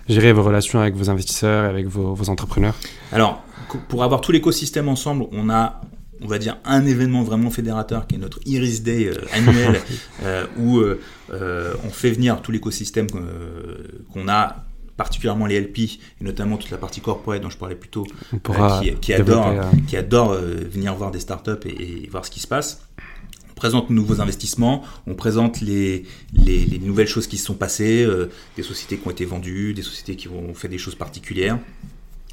[0.08, 2.74] gérer vos relations avec vos investisseurs et avec vos, vos entrepreneurs?
[3.12, 3.42] Alors,
[3.88, 5.82] pour avoir tout l'écosystème ensemble, on a
[6.22, 9.80] on va dire un événement vraiment fédérateur qui est notre Iris Day euh, annuel
[10.22, 14.64] euh, où euh, on fait venir tout l'écosystème qu'on a
[14.96, 18.06] particulièrement les LP et notamment toute la partie corporate dont je parlais plus tôt
[18.82, 19.52] qui, qui, adore,
[19.86, 22.80] qui adore venir voir des startups et, et voir ce qui se passe
[23.56, 28.06] présente nos nouveaux investissements, on présente les, les, les nouvelles choses qui se sont passées,
[28.56, 31.58] des sociétés qui ont été vendues, des sociétés qui ont fait des choses particulières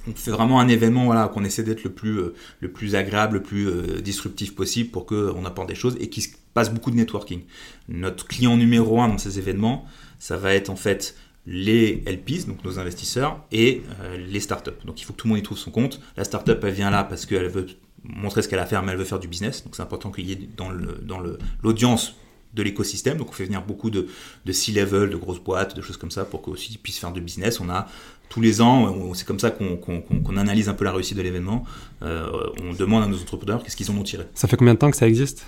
[0.07, 3.67] on fait vraiment un événement voilà qu'on essaie d'être le plus euh, agréable, le plus
[3.67, 7.41] euh, disruptif possible pour qu'on apporte des choses et qu'il se passe beaucoup de networking.
[7.87, 9.85] Notre client numéro un dans ces événements,
[10.19, 14.71] ça va être en fait les LPs, donc nos investisseurs, et euh, les startups.
[14.85, 15.99] Donc il faut que tout le monde y trouve son compte.
[16.15, 17.67] La startup, elle vient là parce qu'elle veut
[18.03, 19.63] montrer ce qu'elle a à faire, mais elle veut faire du business.
[19.63, 23.17] Donc c'est important qu'il y ait dans l'audience le, dans le, de l'écosystème.
[23.17, 24.07] Donc on fait venir beaucoup de,
[24.45, 27.59] de C-level, de grosses boîtes, de choses comme ça pour qu'ils puissent faire du business.
[27.59, 27.87] On a
[28.29, 31.65] tous les ans, c'est comme ça qu'on analyse un peu la réussite de l'événement.
[32.01, 32.27] Euh,
[32.63, 34.25] on demande à nos entrepreneurs qu'est-ce qu'ils en ont tiré.
[34.33, 35.45] Ça fait combien de temps que ça existe?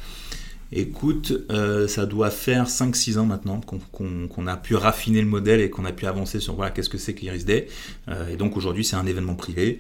[0.78, 5.70] Écoute, euh, ça doit faire 5-6 ans maintenant qu'on a pu raffiner le modèle et
[5.70, 7.68] qu'on a pu avancer sur voilà, qu'est-ce que c'est qu'Iris Day.
[8.10, 9.80] Euh, et donc aujourd'hui, c'est un événement privé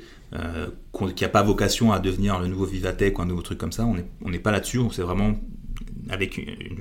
[0.93, 3.85] qui n'a pas vocation à devenir le nouveau Vivatech ou un nouveau truc comme ça.
[3.85, 5.35] On n'est pas là-dessus, on s'est vraiment
[6.09, 6.37] avec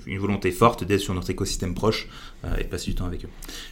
[0.07, 2.09] une, volonté forte d'être sur notre écosystème proche
[2.45, 3.31] euh, et passer du temps avec eux.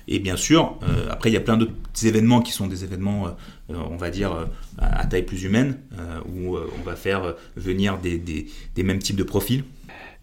[0.08, 1.72] Et bien sûr, euh, après, il y a plein d'autres
[2.04, 5.78] événements qui sont des événements, euh, on va dire, à, taille plus humaine,
[6.34, 8.46] où on va faire venir des,
[8.78, 9.64] mêmes types de profils.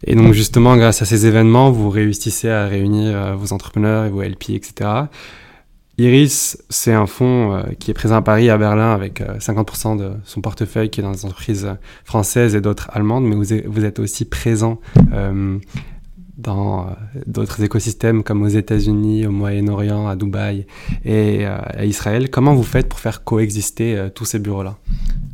[0.06, 4.22] Et donc justement, grâce à ces événements, vous réussissez à réunir vos entrepreneurs et vos
[4.22, 5.08] LP, etc.
[6.00, 10.12] Iris, c'est un fonds euh, qui est présent à Paris, à Berlin, avec 50% euh,
[10.12, 11.74] de son portefeuille qui est dans des entreprises euh,
[12.06, 14.80] françaises et d'autres allemandes, mais vous êtes aussi présent
[16.38, 16.96] dans
[17.28, 20.66] d'autres écosystèmes comme aux États-Unis, au Moyen-Orient, à Dubaï
[21.04, 22.30] et à Israël.
[22.30, 24.78] Comment vous faites pour faire coexister tous ces bureaux-là?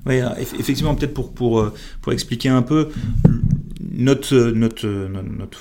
[0.08, 0.19] Oui,
[0.60, 2.89] effectivement, peut-être pour, pour, pour expliquer un peu,
[3.95, 5.60] notre, notre, notre,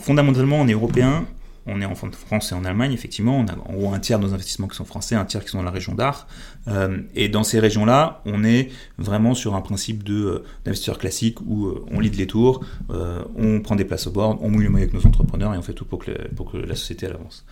[0.00, 1.26] fondamentalement, on est européen,
[1.66, 4.26] on est en France et en Allemagne, effectivement, on a en gros un tiers de
[4.26, 6.26] nos investissements qui sont français, un tiers qui sont dans la région d'art.
[6.68, 11.38] Euh, et dans ces régions-là, on est vraiment sur un principe de euh, d'investisseur classique
[11.46, 14.70] où euh, on lead les tours, on prend des places au board, on mouille le
[14.70, 17.44] maillot avec nos entrepreneurs et on fait tout pour que la société avance.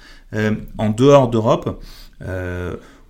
[0.79, 1.83] en dehors d'Europe,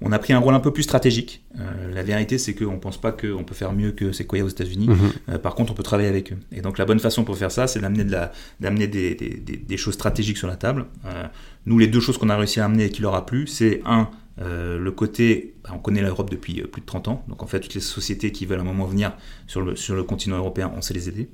[0.01, 1.45] on a pris un rôle un peu plus stratégique.
[1.59, 4.49] Euh, la vérité, c'est qu'on ne pense pas qu'on peut faire mieux que Sequoia aux
[4.49, 4.89] États-Unis.
[4.89, 4.97] Mhm.
[5.31, 6.39] Euh, par contre, on peut travailler avec eux.
[6.53, 9.95] Et donc, la bonne façon pour faire ça, c'est d'amener de des, des, des, choses
[9.95, 10.87] stratégiques sur la table.
[11.05, 11.25] Euh,
[11.67, 13.81] nous, les deux choses qu'on a réussi à amener et qui leur a plu, c'est
[13.85, 14.09] un,
[14.41, 17.47] euh, le côté, bah, on connaît l'Europe depuis euh, plus de 30 ans, donc en
[17.47, 19.13] fait toutes les sociétés qui veulent à un moment venir
[19.49, 21.29] sur le, sur le continent européen, on sait les aider.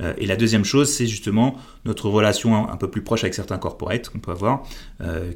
[0.00, 3.58] Euh, et la deuxième chose, c'est justement notre relation un, peu plus proche avec certains
[3.58, 4.62] corporates qu'on peut avoir,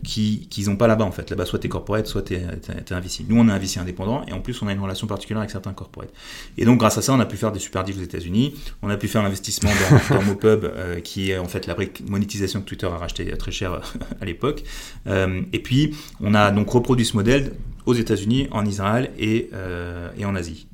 [0.02, 1.30] qui qu'ils n'ont pas là-bas en fait.
[1.30, 2.46] Là-bas, soit tu es corporate, soit tu es,
[2.90, 3.24] un VC.
[3.28, 5.50] Nous, on est un VC indépendant, et en plus, on a une relation particulière avec
[5.50, 6.12] certains corporates.
[6.58, 8.90] Et donc, grâce à ça, on a pu faire des super deals aux États-Unis, on
[8.90, 10.66] a pu faire l'investissement dans, dans MoPub,
[11.02, 13.80] qui est en fait la brique monétisation que Twitter a racheté très cher
[14.20, 14.64] à l'époque.
[15.06, 17.52] et puis, on a donc reproduit modèle
[17.86, 20.66] aux États-Unis, en Israël et, euh, et en Asie.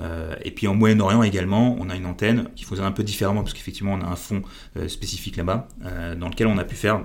[0.00, 3.42] Euh, et puis en Moyen-Orient également, on a une antenne qui fonctionne un peu différemment
[3.42, 4.42] parce qu'effectivement on a un fonds
[4.76, 5.68] euh, spécifique là-bas
[6.18, 7.04] dans lequel on a pu faire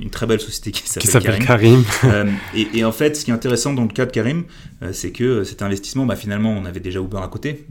[0.00, 1.84] une très belle société qui s'appelle Karim.
[2.54, 4.44] et, en fait, ce qui est intéressant dans le cas de Karim,
[4.92, 7.66] c'est que cet investissement, bah, finalement, on avait déjà Uber à côté.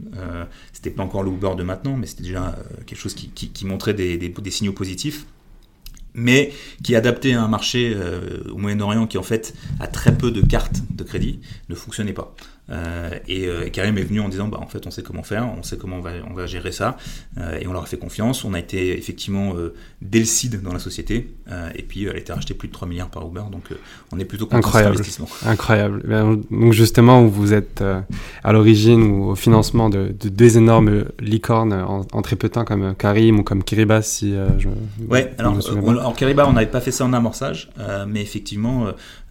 [0.72, 3.94] c'était pas encore le Uber de maintenant, mais c'était déjà quelque chose qui, qui, montrait
[3.94, 5.26] des, des, des signaux positifs
[6.14, 6.52] mais
[6.82, 10.30] qui est adapté à un marché euh, au Moyen-Orient qui en fait a très peu
[10.30, 12.34] de cartes de crédit, ne fonctionnait pas.
[13.28, 15.76] Et, Karim est venu en disant, bah, en fait, on sait comment faire, on sait
[15.76, 16.96] comment on va, on va gérer ça,
[17.60, 18.44] et on leur a fait confiance.
[18.44, 19.54] On a été effectivement
[20.00, 21.34] dès le seed dans la société,
[21.74, 23.64] et puis elle a été rachetée plus de 3 milliards par Uber, donc
[24.12, 24.96] on est plutôt content Incroyable.
[24.96, 25.50] de cet investissement.
[25.50, 26.02] Incroyable.
[26.06, 27.82] Ben, donc justement, vous êtes
[28.42, 32.94] à l'origine ou au financement de, deux énormes licornes en, très peu de temps, comme
[32.94, 34.68] Karim ou comme Kiribati, si je.
[35.08, 35.58] Ouais, alors,
[36.04, 37.70] en Kiribati, on n'avait pas fait ça en amorçage,
[38.06, 38.86] mais effectivement,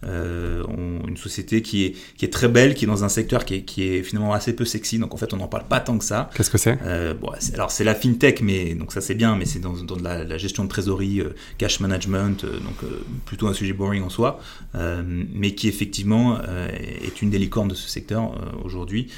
[0.06, 0.64] euh,
[1.06, 3.62] une société qui est, qui est très belle, qui est dans un secteur qui est,
[3.62, 6.04] qui est finalement assez peu sexy, donc en fait on n'en parle pas tant que
[6.04, 6.30] ça.
[6.34, 6.78] Qu'est-ce que c'est?
[6.82, 9.96] Euh, bon, Alors c'est la fintech, mais donc ça c'est bien, mais c'est dans, dans
[9.96, 12.90] la, gestion de trésorerie, euh, cash management, donc
[13.24, 14.40] plutôt un sujet boring en soi,
[14.74, 19.08] mais qui effectivement est une des licornes de ce secteur aujourd'hui,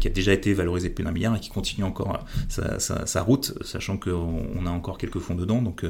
[0.00, 3.54] qui a déjà été valorisé plus d'un milliard et qui continue encore sa, sa, route,
[3.62, 5.84] sachant qu'on a encore quelques fonds dedans, donc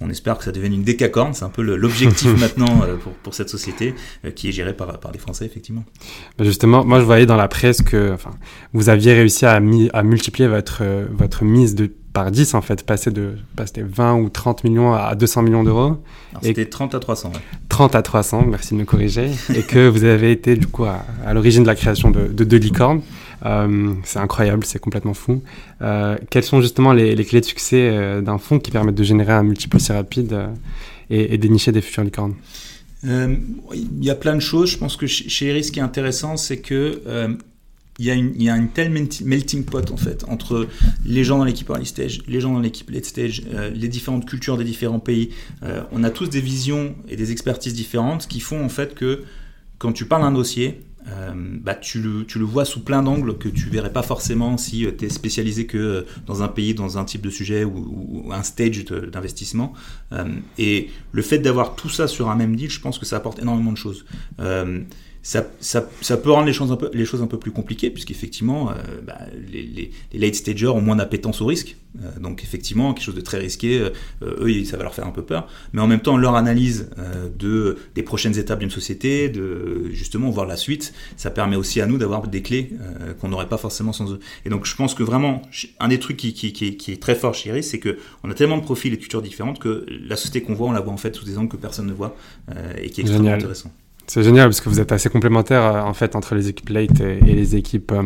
[0.00, 3.48] on espère que ça devienne une décacorne, c'est un peu l'objectif maintenant pour, pour cette
[3.48, 3.85] société
[4.24, 5.84] euh, qui est géré par, par des Français, effectivement.
[6.38, 8.30] Bah, justement, moi je voyais dans la presse que enfin,
[8.72, 12.84] vous aviez réussi à, à multiplier votre, euh, votre mise de, par 10 en fait,
[12.84, 15.98] passer de passer 20 ou 30 millions à 200 millions d'euros.
[16.42, 17.32] C'était 30 à 300.
[17.68, 19.30] 30 à 300, merci de me corriger.
[19.54, 23.02] et que vous avez été du coup à, l'origine de la création de, deux licornes.
[23.44, 25.42] Euh, c'est incroyable, c'est complètement fou.
[26.30, 29.42] quelles sont justement les, les clés de succès d'un fonds qui permettent de générer un
[29.42, 30.36] multiple aussi rapide
[31.10, 32.34] et, et dénicher des futures licornes?
[33.06, 34.70] Il y a plein de choses.
[34.70, 37.34] Je pense que chez Iris, ce qui est intéressant, c'est que euh,
[37.98, 40.66] il y, a une, il y, a une, telle melting pot en fait entre
[41.06, 44.26] les gens dans l'équipe early stage, les gens dans l'équipe late stage, euh, les différentes
[44.26, 45.30] cultures des différents pays.
[45.92, 49.22] on a tous des visions et des expertises différentes qui font en fait que
[49.78, 53.38] quand tu parles d'un dossier, euh, bah, tu, le, tu, le, vois sous plein d'angles
[53.38, 56.74] que tu verrais pas forcément si euh, tu es spécialisé que euh, dans un pays,
[56.74, 59.72] dans un type de sujet ou, un stage d'investissement.
[60.58, 63.38] et le fait d'avoir tout ça sur un même deal, je pense que ça apporte
[63.38, 64.04] énormément de choses
[65.22, 67.90] ça, ça, ça, peut rendre les choses un peu, les choses un peu plus compliquées,
[67.90, 68.70] puisqu'effectivement,
[69.04, 69.18] bah,
[69.50, 71.76] les, les, les, late stagers ont moins d'appétence au risque.
[72.02, 73.90] Euh, donc, effectivement, quelque chose de très risqué, euh,
[74.22, 75.48] eux, ça va leur faire un peu peur.
[75.72, 76.90] Mais en même temps, leur analyse
[77.38, 81.86] de, des prochaines étapes d'une société, de justement voir la suite, ça permet aussi à
[81.86, 82.70] nous d'avoir des clés
[83.20, 84.20] qu'on n'aurait pas forcément sans eux.
[84.44, 85.42] Et donc, je pense que vraiment,
[85.80, 88.34] un des trucs qui, qui, qui, qui est très fort chez Iris, c'est qu'on a
[88.34, 90.92] tellement de profils et de cultures différentes que la société qu'on voit, on la voit
[90.92, 92.16] en fait sous des angles que personne ne voit
[92.80, 93.70] et qui est extrêmement intéressant.
[94.06, 97.00] C'est génial parce que vous êtes assez complémentaires euh, en fait entre les équipes late
[97.00, 98.04] et, les équipes euh,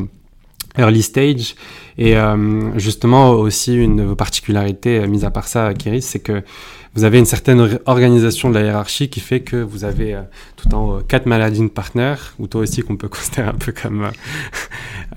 [0.79, 1.55] early stage.
[1.99, 6.43] Et euh, justement aussi une de vos particularités, mise à part ça, Kiris, c'est que
[6.95, 10.23] vous avez une certaine organisation de la hiérarchie qui fait que vous avez euh,
[10.57, 14.05] tout en haut quatre managing partners, ou toi aussi qu'on peut considérer un peu comme
[14.05, 14.11] euh,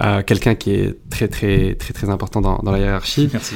[0.01, 3.29] euh, quelqu'un qui est très très très très important dans, dans la hiérarchie.
[3.33, 3.55] Merci.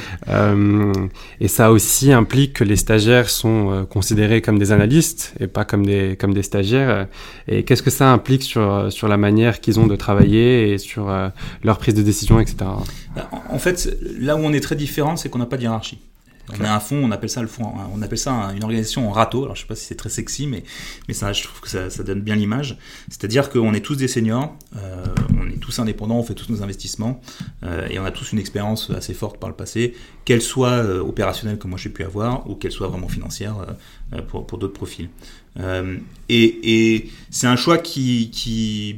[1.40, 5.86] et ça aussi implique que les stagiaires sont considérés comme des analystes et pas comme
[5.86, 7.08] des comme des stagiaires.
[7.48, 11.12] Et qu'est-ce que ça implique sur sur la manière qu'ils ont de travailler et sur
[11.64, 12.58] leur prise de décision, etc.
[13.16, 16.00] Bah, en fait, là où on est très différent, c'est qu'on n'a pas de hiérarchie.
[16.54, 19.12] On a un fond, on appelle ça le fond, on appelle ça une organisation en
[19.12, 19.44] râteau.
[19.44, 20.64] Alors je sais pas si c'est très sexy, mais
[21.08, 22.78] mais ça, je trouve que ça, ça donne bien l'image.
[23.10, 25.06] C'est-à-dire qu'on est tous des seniors, euh,
[25.38, 27.22] on est tous indépendants, on fait tous nos investissements
[27.64, 29.94] euh, et on a tous une expérience assez forte par le passé,
[30.26, 33.56] qu'elle soit euh, opérationnelle comme moi j'ai pu avoir ou qu'elle soit vraiment financière
[34.14, 35.10] euh, pour, pour d'autres profils.
[35.60, 35.98] Euh,
[36.30, 38.96] et, et c'est un choix qui, qui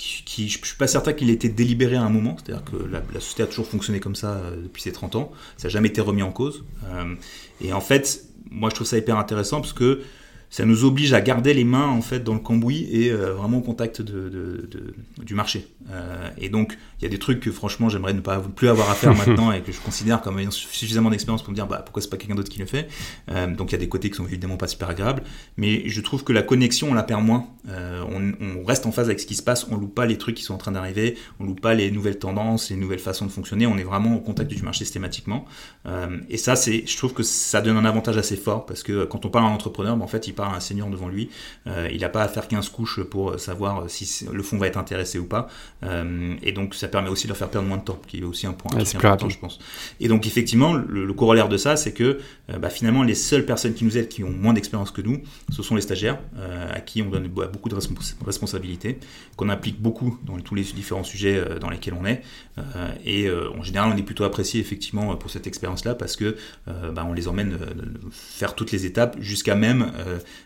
[0.00, 3.02] je ne suis pas certain qu'il ait été délibéré à un moment, c'est-à-dire que la,
[3.20, 6.00] société a toujours fonctionné comme ça euh, depuis ses 30 ans, ça n'a jamais été
[6.00, 6.64] remis en cause.
[6.84, 7.14] Euh,
[7.60, 10.02] et en fait, moi je trouve ça hyper intéressant parce que
[10.50, 13.58] ça nous oblige à garder les mains en fait dans le cambouis et euh, vraiment
[13.58, 15.68] au contact de, de, de, du marché.
[15.90, 18.90] Euh, et donc il y a des trucs que franchement j'aimerais ne pas plus avoir
[18.90, 21.82] à faire maintenant et que je considère comme ayant suffisamment d'expérience pour me dire bah,
[21.84, 22.88] pourquoi c'est pas quelqu'un d'autre qui le fait.
[23.30, 25.22] Euh, donc il y a des côtés qui sont évidemment pas super agréables,
[25.56, 27.46] mais je trouve que la connexion on la perd moins.
[28.10, 30.36] On, on, reste en phase avec ce qui se passe, on loupe pas les trucs
[30.36, 33.30] qui sont en train d'arriver, on loupe pas les nouvelles tendances, les nouvelles façons de
[33.30, 33.66] fonctionner.
[33.66, 35.44] On est vraiment au contact du marché systématiquement.
[36.28, 39.26] Et ça c'est, je trouve que ça donne un avantage assez fort parce que quand
[39.26, 41.30] on parle à un entrepreneur, bah, en fait il à un senior devant lui.
[41.66, 44.78] Euh, il n'a pas à faire 15 couches pour savoir si le fonds va être
[44.78, 45.48] intéressé ou pas.
[45.82, 48.24] Euh, et donc ça permet aussi de leur faire perdre moins de temps, qui est
[48.24, 49.58] aussi un point important, je pense.
[50.00, 52.18] Et donc effectivement, le, corollaire de ça, c'est que
[52.50, 55.20] euh, bah, finalement les seules personnes qui nous aident, qui ont moins d'expérience que nous,
[55.50, 56.18] ce sont les stagiaires,
[56.88, 57.76] qui on donne beaucoup de
[58.24, 58.98] responsabilités,
[59.36, 62.22] qu'on implique beaucoup dans tous les différents sujets dans lesquels on est.
[63.04, 67.12] et en général, on est plutôt apprécié effectivement pour cette expérience-là parce que bah, on
[67.12, 67.58] les emmène
[68.10, 69.92] faire toutes les étapes jusqu'à même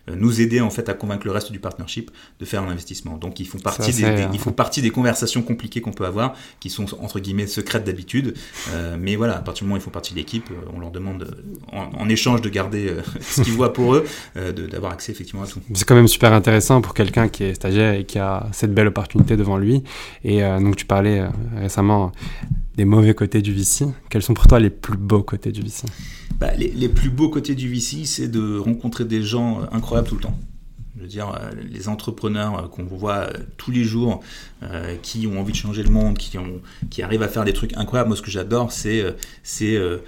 [0.09, 3.17] nous aider en fait à convaincre le reste du partnership de faire un investissement.
[3.17, 6.35] Donc ils font partie, Ça, des, ils font partie des conversations compliquées qu'on peut avoir,
[6.61, 8.35] qui sont entre guillemets secrètes d'habitude.
[8.71, 10.81] Euh, mais voilà, à partir du moment où ils font partie de l'équipe, euh, on
[10.81, 14.05] leur demande euh, en, en échange de garder euh, ce qu'ils voient pour eux,
[14.37, 15.61] euh, d'avoir accès effectivement à tout.
[15.75, 18.89] C'est quand même super intéressant pour quelqu'un qui est stagiaire et qui a cette belle
[18.89, 19.83] opportunité devant lui.
[20.25, 22.13] Et euh, donc tu parlais euh, récemment
[22.77, 23.87] des mauvais côtés du VC.
[24.11, 25.85] Quels sont pour toi les plus beaux côtés du VC
[26.39, 30.17] Bah, les, plus beaux côtés du VC, c'est de rencontrer des gens euh, incroyables tout
[30.17, 30.39] le temps.
[30.97, 34.21] Je veux dire, euh, les entrepreneurs euh, qu'on voit euh, tous les jours,
[34.63, 37.55] euh, qui ont envie de changer le monde, qui, ont, qui arrivent à faire des
[37.55, 38.09] trucs incroyables.
[38.09, 39.13] Moi, ce que j'adore, c'est euh,
[39.63, 39.99] euh,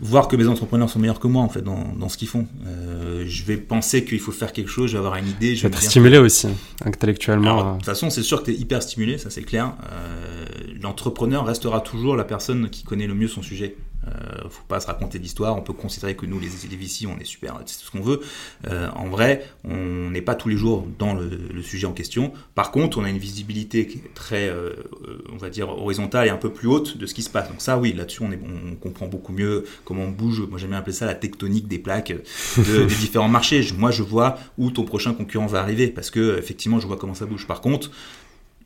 [0.00, 2.46] voir que mes entrepreneurs sont meilleurs que moi, en fait, dans, dans ce qu'ils font.
[2.66, 5.54] Euh, je vais penser qu'il faut faire quelque chose, je vais avoir une idée.
[5.54, 6.48] Je vais être stimulé aussi,
[6.84, 7.52] intellectuellement.
[7.52, 9.74] alors, de euh, toute façon, c'est sûr que tu es hyper stimulé, ça c'est clair.
[9.92, 10.44] Euh,
[10.80, 13.76] L'entrepreneur restera toujours la personne qui connaît le mieux son sujet.
[14.08, 15.56] Euh, faut pas se raconter d'histoire.
[15.56, 18.00] On peut considérer que nous, les, les VC, on est super, c'est tout ce qu'on
[18.00, 18.20] veut.
[18.66, 22.32] Euh, en vrai, on n'est pas tous les jours dans le, le sujet en question.
[22.56, 24.70] Par contre, on a une visibilité qui est très, euh,
[25.06, 27.48] euh, on va dire, horizontale et un peu plus haute de ce qui se passe.
[27.48, 28.40] Donc ça, oui, là-dessus, on, est,
[28.72, 30.42] on comprend beaucoup mieux comment on bouge.
[30.50, 33.62] Moi, j'aime bien appeler ça la tectonique des plaques de- des différents marchés.
[33.62, 36.96] Je- Moi, je vois où ton prochain concurrent va arriver parce que, effectivement, je vois
[36.96, 37.46] comment ça bouge.
[37.46, 37.92] Par contre,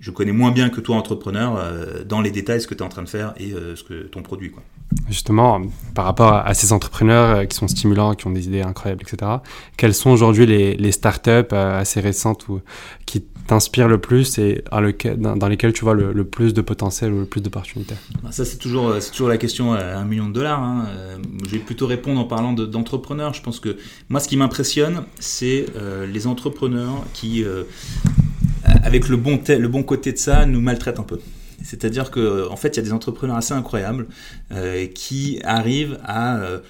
[0.01, 2.89] je connais moins bien que toi, entrepreneur, dans les détails ce que tu es en
[2.91, 4.51] train de faire et ce que ton produit.
[4.51, 4.63] Quoi.
[5.09, 5.63] Justement,
[5.95, 9.33] par rapport à, ces entrepreneurs euh, qui sont stimulants, qui ont des idées incroyables, etc.,
[9.77, 12.61] quelles sont aujourd'hui les, startups euh, assez récentes ou,
[13.05, 17.25] qui t'inspirent le plus et dans, lesquelles tu vois le, plus de potentiel ou le
[17.25, 17.95] plus d'opportunités?
[18.23, 20.63] Bah, Ça, c'est toujours, euh, toujours la question à un million de dollars.
[20.63, 20.87] hein.
[21.45, 23.35] Je vais plutôt répondre en parlant de- d'entrepreneurs.
[23.35, 23.77] Je pense que
[24.09, 25.67] moi, ce qui m'impressionne, c'est
[26.13, 27.45] les entrepreneurs qui,
[28.65, 31.19] avec le bon, le bon côté de ça, nous maltraitent un peu.
[31.67, 34.07] C'est-à-dire que, en fait, il y a des entrepreneurs assez incroyables
[34.53, 36.61] euh, qui arrivent à euh,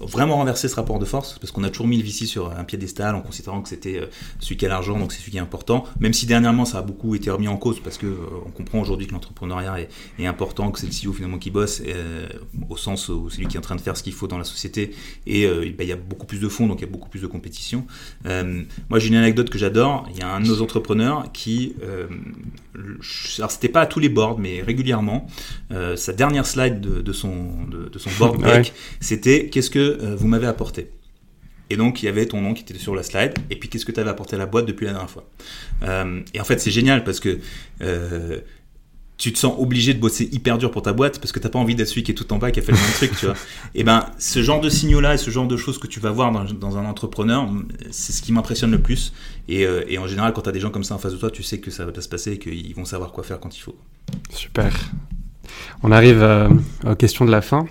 [0.00, 2.64] vraiment renverser ce rapport de force, parce qu'on a toujours mis le VC sur un
[2.64, 4.06] piédestal en considérant que c'était euh,
[4.40, 6.82] celui qui a l'argent, donc c'est celui qui est important, même si dernièrement ça a
[6.82, 8.16] beaucoup été remis en cause, parce que euh,
[8.46, 11.82] on comprend aujourd'hui que l'entrepreneuriat est, est important, que c'est le CEO finalement qui bosse,
[11.86, 12.26] euh,
[12.68, 14.38] au sens où c'est lui qui est en train de faire ce qu'il faut dans
[14.38, 14.94] la société,
[15.26, 17.08] et euh, ben, il y a beaucoup plus de fonds, donc il y a beaucoup
[17.08, 17.86] plus de compétition.
[18.24, 21.74] Moi j'ai une anecdote que j'adore, il y a un de nos entrepreneurs qui,
[23.38, 25.26] alors c'était pas à tous les boards, mais régulièrement,
[25.96, 28.58] sa dernière slide de, de son, de, de son board Ouais.
[28.58, 30.90] deck, c'était qu'est-ce que euh, vous m'avez apporté
[31.70, 33.34] et donc, il y avait ton nom qui était sur la slide.
[33.50, 35.24] Et puis, qu'est-ce que tu avais apporté à la boîte depuis la dernière fois
[35.82, 37.38] Euh, Et en fait, c'est génial parce que
[37.80, 38.38] euh,
[39.16, 41.58] tu te sens obligé de bosser hyper dur pour ta boîte parce que t'as pas
[41.58, 43.26] envie d'être celui qui est tout en bas qui a fait le même truc, tu
[43.26, 43.34] vois.
[43.74, 46.32] Et ben, ce genre de signaux-là et ce genre de choses que tu vas voir
[46.32, 47.48] dans, dans un entrepreneur,
[47.90, 49.12] c'est ce qui m'impressionne le plus.
[49.48, 51.18] Et, euh, et en général, quand tu as des gens comme ça en face de
[51.18, 53.40] toi, tu sais que ça va bien se passer et qu'ils vont savoir quoi faire
[53.40, 53.76] quand il faut.
[54.30, 54.72] Super.
[55.82, 56.22] On arrive
[56.84, 57.66] aux questions de la fin.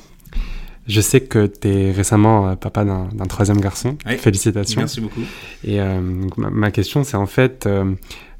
[0.87, 3.97] Je sais que tu es récemment euh, papa d'un troisième garçon.
[4.05, 4.17] Oui.
[4.17, 4.81] Félicitations.
[4.81, 5.21] Merci beaucoup.
[5.63, 6.01] Et euh,
[6.37, 7.93] ma, ma question, c'est en fait euh,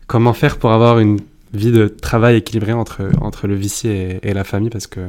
[0.08, 1.19] comment faire pour avoir une
[1.53, 4.69] vie de travail équilibrée entre, entre le VC et, et la famille?
[4.69, 5.01] Parce que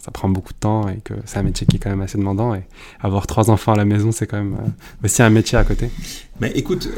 [0.00, 2.18] ça prend beaucoup de temps et que c'est un métier qui est quand même assez
[2.18, 2.54] demandant.
[2.54, 2.62] Et
[3.00, 5.90] avoir trois enfants à la maison, c'est quand même euh, aussi un métier à côté.
[6.40, 6.88] Mais écoute,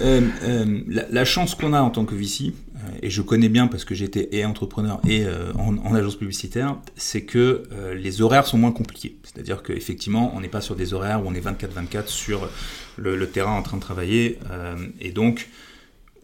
[0.88, 2.53] la, la chance qu'on a en tant que euh,
[3.02, 6.76] et je connais bien parce que j'étais et entrepreneur et euh, en, en agence publicitaire,
[6.96, 9.16] c'est que euh, les horaires sont moins compliqués.
[9.22, 12.48] C'est-à-dire qu'effectivement, on n'est pas sur des horaires où on est 24-24 sur
[12.96, 15.48] le, terrain en train de travailler, euh, et donc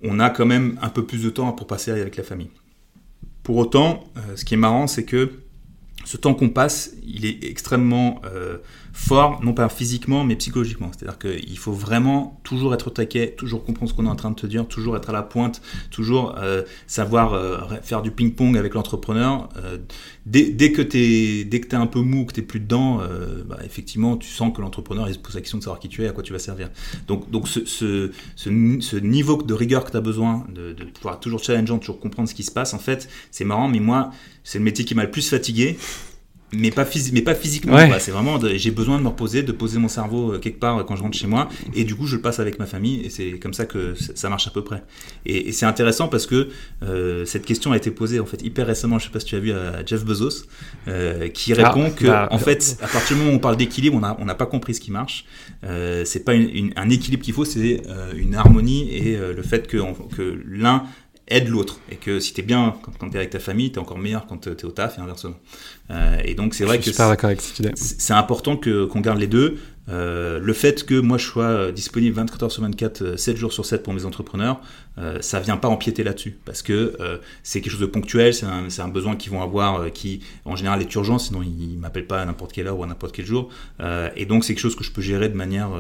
[0.03, 2.51] on a quand même un peu plus de temps pour passer avec la famille.
[3.43, 5.31] Pour autant, euh, ce qui est marrant, c'est que
[6.05, 8.59] ce temps qu'on passe, il est extrêmement euh,
[8.97, 10.91] fort, non pas physiquement, mais psychologiquement.
[10.91, 14.31] C'est-à-dire qu'il faut vraiment toujours être au taquet, toujours comprendre ce qu'on est en train
[14.31, 18.57] de te dire, toujours être à la pointe, toujours euh, savoir euh, faire du ping-pong
[18.57, 19.51] avec l'entrepreneur.
[19.59, 19.77] Euh,
[20.25, 23.03] dès, dès que tu es, un peu mou, que tu plus dedans,
[23.47, 26.03] bah, effectivement, tu sens que l'entrepreneur il se pose la question de savoir qui tu
[26.03, 26.71] es, à quoi tu vas servir.
[27.07, 31.43] Donc, donc ce, ce, niveau de rigueur que tu as besoin, de, de pouvoir toujours
[31.45, 34.11] challengeant, toujours comprendre ce qui se passe, en fait, c'est marrant, mais moi,
[34.43, 35.77] c'est le métier qui m'a le plus fatigué
[36.53, 37.75] mais pas, mais pas physiquement.
[37.75, 37.91] Ouais.
[37.99, 40.83] C'est vraiment, j'ai besoin de me reposer, de poser mon cerveau euh, quelque part euh,
[40.85, 43.11] quand je rentre chez moi, et du coup je le passe avec ma famille, et
[43.11, 44.83] c'est comme ça que ça marche à peu près.
[45.25, 46.49] Et, et c'est intéressant parce que
[46.83, 49.35] euh, cette question a été posée en fait hyper récemment, je sais pas si tu
[49.37, 50.45] as vu à Jeff Bezos,
[50.89, 53.57] euh, qui Ah, répond que bah, en fait, à partir du moment où on parle
[53.57, 55.25] d'équilibre, on n'a pas compris ce qui marche.
[55.65, 59.43] Euh, c'est pas une- une- un équilibre qu'il faut, c'est euh, une harmonie et le
[59.43, 59.79] fait que,
[60.17, 60.85] que l'un
[61.29, 63.99] aide l'autre et que si t'es bien quand, quand t'es avec ta famille, t'es encore
[63.99, 65.37] meilleur quand t'es au taf et inversement.
[65.91, 66.91] Euh, et donc c'est vrai que
[67.75, 69.59] c'est important que qu'on garde les deux.
[69.89, 73.65] Euh, le fait que moi je sois disponible 24 heures sur 24, 7 jours sur
[73.65, 74.61] 7 pour mes entrepreneurs,
[74.99, 78.47] euh, ça vient pas empiéter là-dessus parce que euh, c'est quelque chose de ponctuel, c'est
[78.47, 82.07] un, un, besoin qu'ils vont avoir euh, qui en général est urgent, sinon ils m'appellent
[82.07, 83.51] pas à n'importe quelle heure ou à n'importe quel jour.
[84.17, 85.71] et donc c'est quelque chose que je peux gérer de manière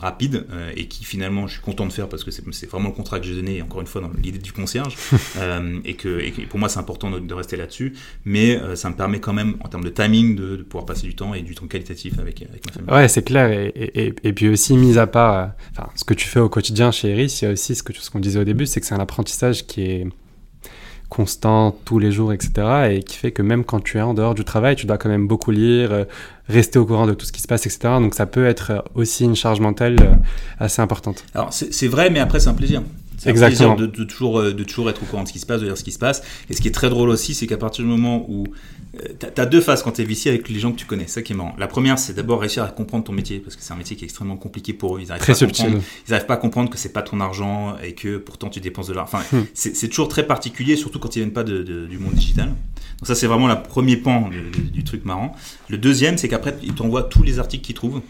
[0.00, 3.18] rapide et qui finalement je suis content de faire parce que c'est vraiment le contrat
[3.18, 4.96] que j'ai donné, encore une fois dans l'idée du concierge
[5.84, 9.20] et, que, et, pour moi c'est important de, de rester là-dessus, mais ça me permet
[9.20, 11.66] quand même en termes de timing de, de, pouvoir passer du temps et du temps
[11.66, 12.90] qualitatif avec, avec ma famille.
[12.90, 16.48] Ouais, c'est clair et, puis aussi mis à part enfin, ce que tu fais au
[16.48, 18.80] quotidien chez Eris, il y a aussi ce que ce qu'on disait au début c'est
[18.80, 20.06] que c'est un apprentissage qui est
[21.08, 22.88] constant tous les jours, etc.
[22.90, 25.08] Et qui fait que même quand tu es en dehors du travail, tu dois quand
[25.08, 26.04] même beaucoup lire, euh,
[26.48, 27.94] rester au courant de tout ce qui se passe, etc.
[28.00, 30.14] Donc ça peut être aussi une charge mentale euh,
[30.58, 31.24] assez importante.
[31.34, 32.82] Alors c'est vrai, mais après c'est un plaisir.
[33.16, 33.74] C'est Exactement.
[33.74, 35.66] De, de, toujours, euh, de toujours être au courant de ce qui se passe, de
[35.66, 36.22] dire ce qui se passe.
[36.50, 38.44] Et ce qui est très drôle aussi, c'est qu'à partir du moment où
[38.96, 41.22] euh, tu as deux phases quand tu es avec les gens que tu connais, ça
[41.22, 41.54] qui est marrant.
[41.58, 44.04] La première, c'est d'abord réussir à comprendre ton métier, parce que c'est un métier qui
[44.04, 45.00] est extrêmement compliqué pour eux.
[45.00, 48.60] Ils n'arrivent pas, pas, à comprendre que c'est pas ton argent et que pourtant tu
[48.60, 49.18] dépenses de l'argent.
[49.18, 49.44] Enfin, hmm.
[49.54, 52.48] c'est toujours très particulier, surtout quand ils viennent pas de, du monde digital.
[52.48, 54.30] Donc ça, c'est vraiment le premier pan
[54.72, 55.34] du truc marrant.
[55.68, 58.00] Le deuxième, c'est qu'après, ils t'envoient tous les articles qu'ils trouvent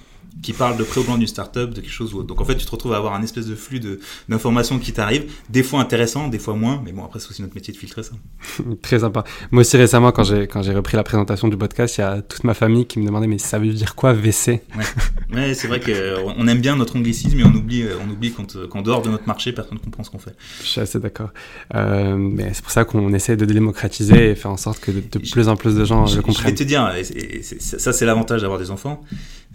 [0.43, 2.27] qui parle de près ou loin d'une startup, de quelque chose ou autre.
[2.27, 3.81] Donc en fait, tu te retrouves à avoir un espèce de flux
[4.29, 7.55] d'informations qui t'arrivent, des fois intéressant, des fois moins, mais bon, après, c'est aussi notre
[7.55, 8.13] métier de filtrer ça.
[8.83, 9.25] Très sympa.
[9.51, 12.55] Moi aussi, récemment, quand j'ai repris la présentation du podcast, il y a toute ma
[12.55, 16.49] famille qui me demandait, mais ça veut dire quoi VC Ouais, ouais c'est vrai qu'on
[16.49, 19.79] aime bien notre anglicisme, mais on oublie, on oublie qu'en dehors de notre marché, personne
[19.79, 20.35] ne comprend ce qu'on fait.
[20.61, 21.31] Je suis assez d'accord.
[21.75, 25.19] Euh, mais c'est pour ça qu'on essaie de démocratiser et faire en sorte que de,
[25.31, 26.35] plus en plus de gens le comprennent.
[26.37, 26.93] Je vais te dire,
[27.59, 29.03] ça c'est l'avantage d'avoir des enfants.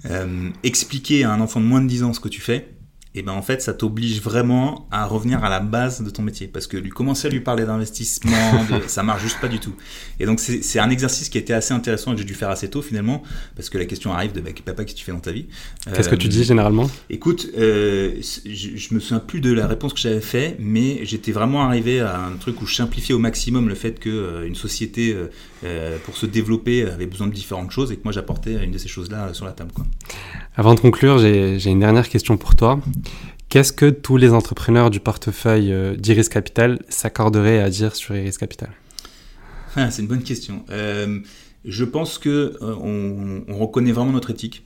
[0.09, 2.69] Euh, expliquer à un enfant de moins de 10 ans ce que tu fais,
[3.13, 6.47] et ben en fait ça t'oblige vraiment à revenir à la base de ton métier.
[6.47, 9.75] Parce que lui commencer à lui parler d'investissement de, ça marche juste pas du tout.
[10.19, 12.49] Et donc c'est un exercice qui a été assez intéressant et que j'ai dû faire
[12.49, 13.21] assez tôt finalement.
[13.55, 15.47] Parce que la question arrive de bah, papa qu'est-ce que tu fais dans ta vie?
[15.93, 16.89] Qu'est-ce que tu dis généralement?
[17.09, 21.31] Écoute euh, je, je, me souviens plus de la réponse que j'avais fait mais j'étais
[21.31, 24.55] vraiment arrivé à un truc où je simplifiais au maximum le fait que euh, une
[24.55, 25.15] société
[25.63, 28.77] euh, pour se développer avait besoin de différentes choses et que moi j'apportais une de
[28.77, 29.85] ces choses là sur la table quoi.
[30.55, 32.79] avant de conclure j'ai une dernière question pour toi
[33.49, 38.37] Qu'est-ce que tous les entrepreneurs du portefeuille euh, d'Iris Capital s'accorderaient à dire sur Iris
[38.37, 38.71] Capital?
[39.75, 40.65] Ah, C'est une bonne question.
[40.69, 41.19] Euh,
[41.63, 44.65] je pense que euh, on, reconnaît vraiment notre éthique.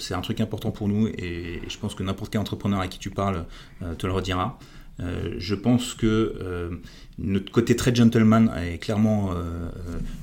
[0.00, 2.98] c'est un truc important pour nous et, je pense que n'importe quel entrepreneur à qui
[2.98, 3.44] tu parles
[3.98, 4.58] te le redira.
[5.38, 6.80] Je pense que
[7.22, 9.68] notre côté très gentleman est clairement euh,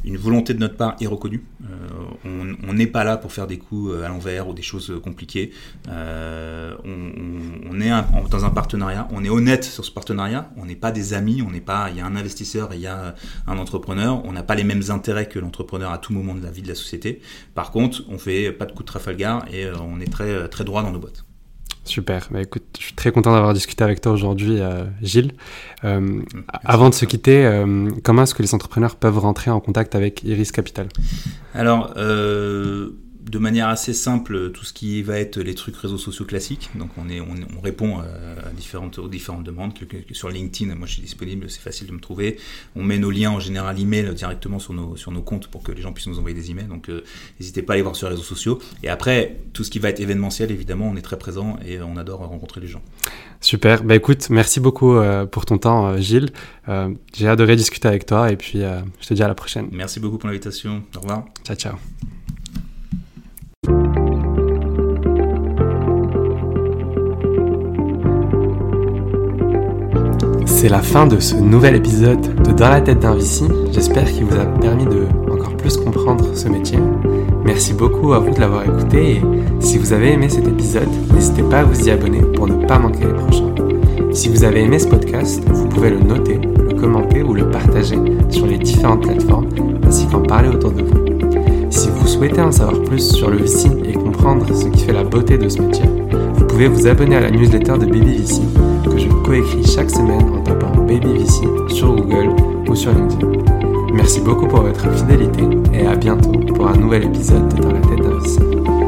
[0.03, 1.43] une volonté de notre part est reconnue.
[1.63, 4.91] Euh, on n'est pas là pour faire des coups euh, à l'envers ou des choses
[5.03, 5.51] compliquées.
[5.87, 7.91] on, est
[8.31, 10.49] dans un partenariat, on est honnête sur ce partenariat.
[10.57, 11.89] On n'est pas des amis, on n'est pas.
[11.91, 13.13] Il y a un investisseur et il y a
[13.45, 14.25] un entrepreneur.
[14.25, 16.67] On n'a pas les mêmes intérêts que l'entrepreneur à tout moment de la vie de
[16.67, 17.21] la société.
[17.53, 20.81] Par contre, on fait pas de coups de Trafalgar et on est très très droit
[20.81, 21.26] dans nos boîtes.
[21.87, 22.27] Super.
[22.31, 25.31] Bah, écoute, je suis très content d'avoir discuté avec toi aujourd'hui, euh, Gilles.
[25.85, 26.21] Euh,
[26.63, 30.21] avant de se quitter, euh, comment est-ce que les entrepreneurs peuvent rentrer en contact avec
[30.23, 30.89] Iris Capital?
[31.53, 31.93] Alors,
[33.29, 36.69] de manière assez simple tout ce qui va être les trucs réseaux sociaux classiques.
[36.75, 39.73] Donc on, est, on, répond à différentes, aux différentes demandes.
[40.11, 42.37] Sur LinkedIn, moi je suis disponible, c'est facile de me trouver.
[42.75, 45.71] On met nos liens en général email directement sur nos, sur nos comptes pour que
[45.71, 46.67] les gens puissent nous envoyer des emails.
[46.67, 47.03] Donc euh,
[47.39, 48.59] n'hésitez pas à aller voir sur les réseaux sociaux.
[48.83, 51.97] Et après, tout ce qui va être événementiel, évidemment, on est très présent et on
[51.97, 52.81] adore rencontrer les gens.
[53.41, 53.83] Super.
[53.83, 56.29] Bah écoute, merci beaucoup euh, pour ton temps, euh, Gilles.
[57.13, 59.69] J'ai adoré discuter avec toi et puis je te dis à la prochaine.
[59.71, 60.83] Merci beaucoup pour l'invitation.
[60.95, 61.25] Au revoir.
[61.45, 61.77] Ciao, ciao.
[70.59, 73.43] C'est la fin de ce nouvel épisode de Dans la tête d'un Vici.
[73.71, 76.79] J'espère qu'il vous a permis de encore plus comprendre ce métier.
[77.45, 79.21] Merci beaucoup à vous de l'avoir écouté et
[79.59, 82.79] si vous avez aimé cet épisode, n'hésitez pas à vous y abonner pour ne pas
[82.79, 83.53] manquer les prochains.
[84.11, 87.99] Si vous avez aimé ce podcast, vous pouvez le noter, le commenter ou le partager
[88.29, 89.49] sur les différentes plateformes
[89.85, 91.06] ainsi qu'en parler autour de vous.
[91.69, 95.03] Si vous souhaitez en savoir plus sur le VC et comprendre ce qui fait la
[95.03, 95.85] beauté de ce métier,
[96.35, 98.41] vous pouvez vous abonner à la newsletter de Baby VC
[98.89, 102.29] que je coécris chaque semaine en tapant Baby VC sur Google
[102.67, 103.27] ou sur LinkedIn.
[103.93, 105.43] Merci beaucoup pour votre fidélité
[105.73, 108.86] et à bientôt pour un nouvel épisode de Dans la tête d'un VC.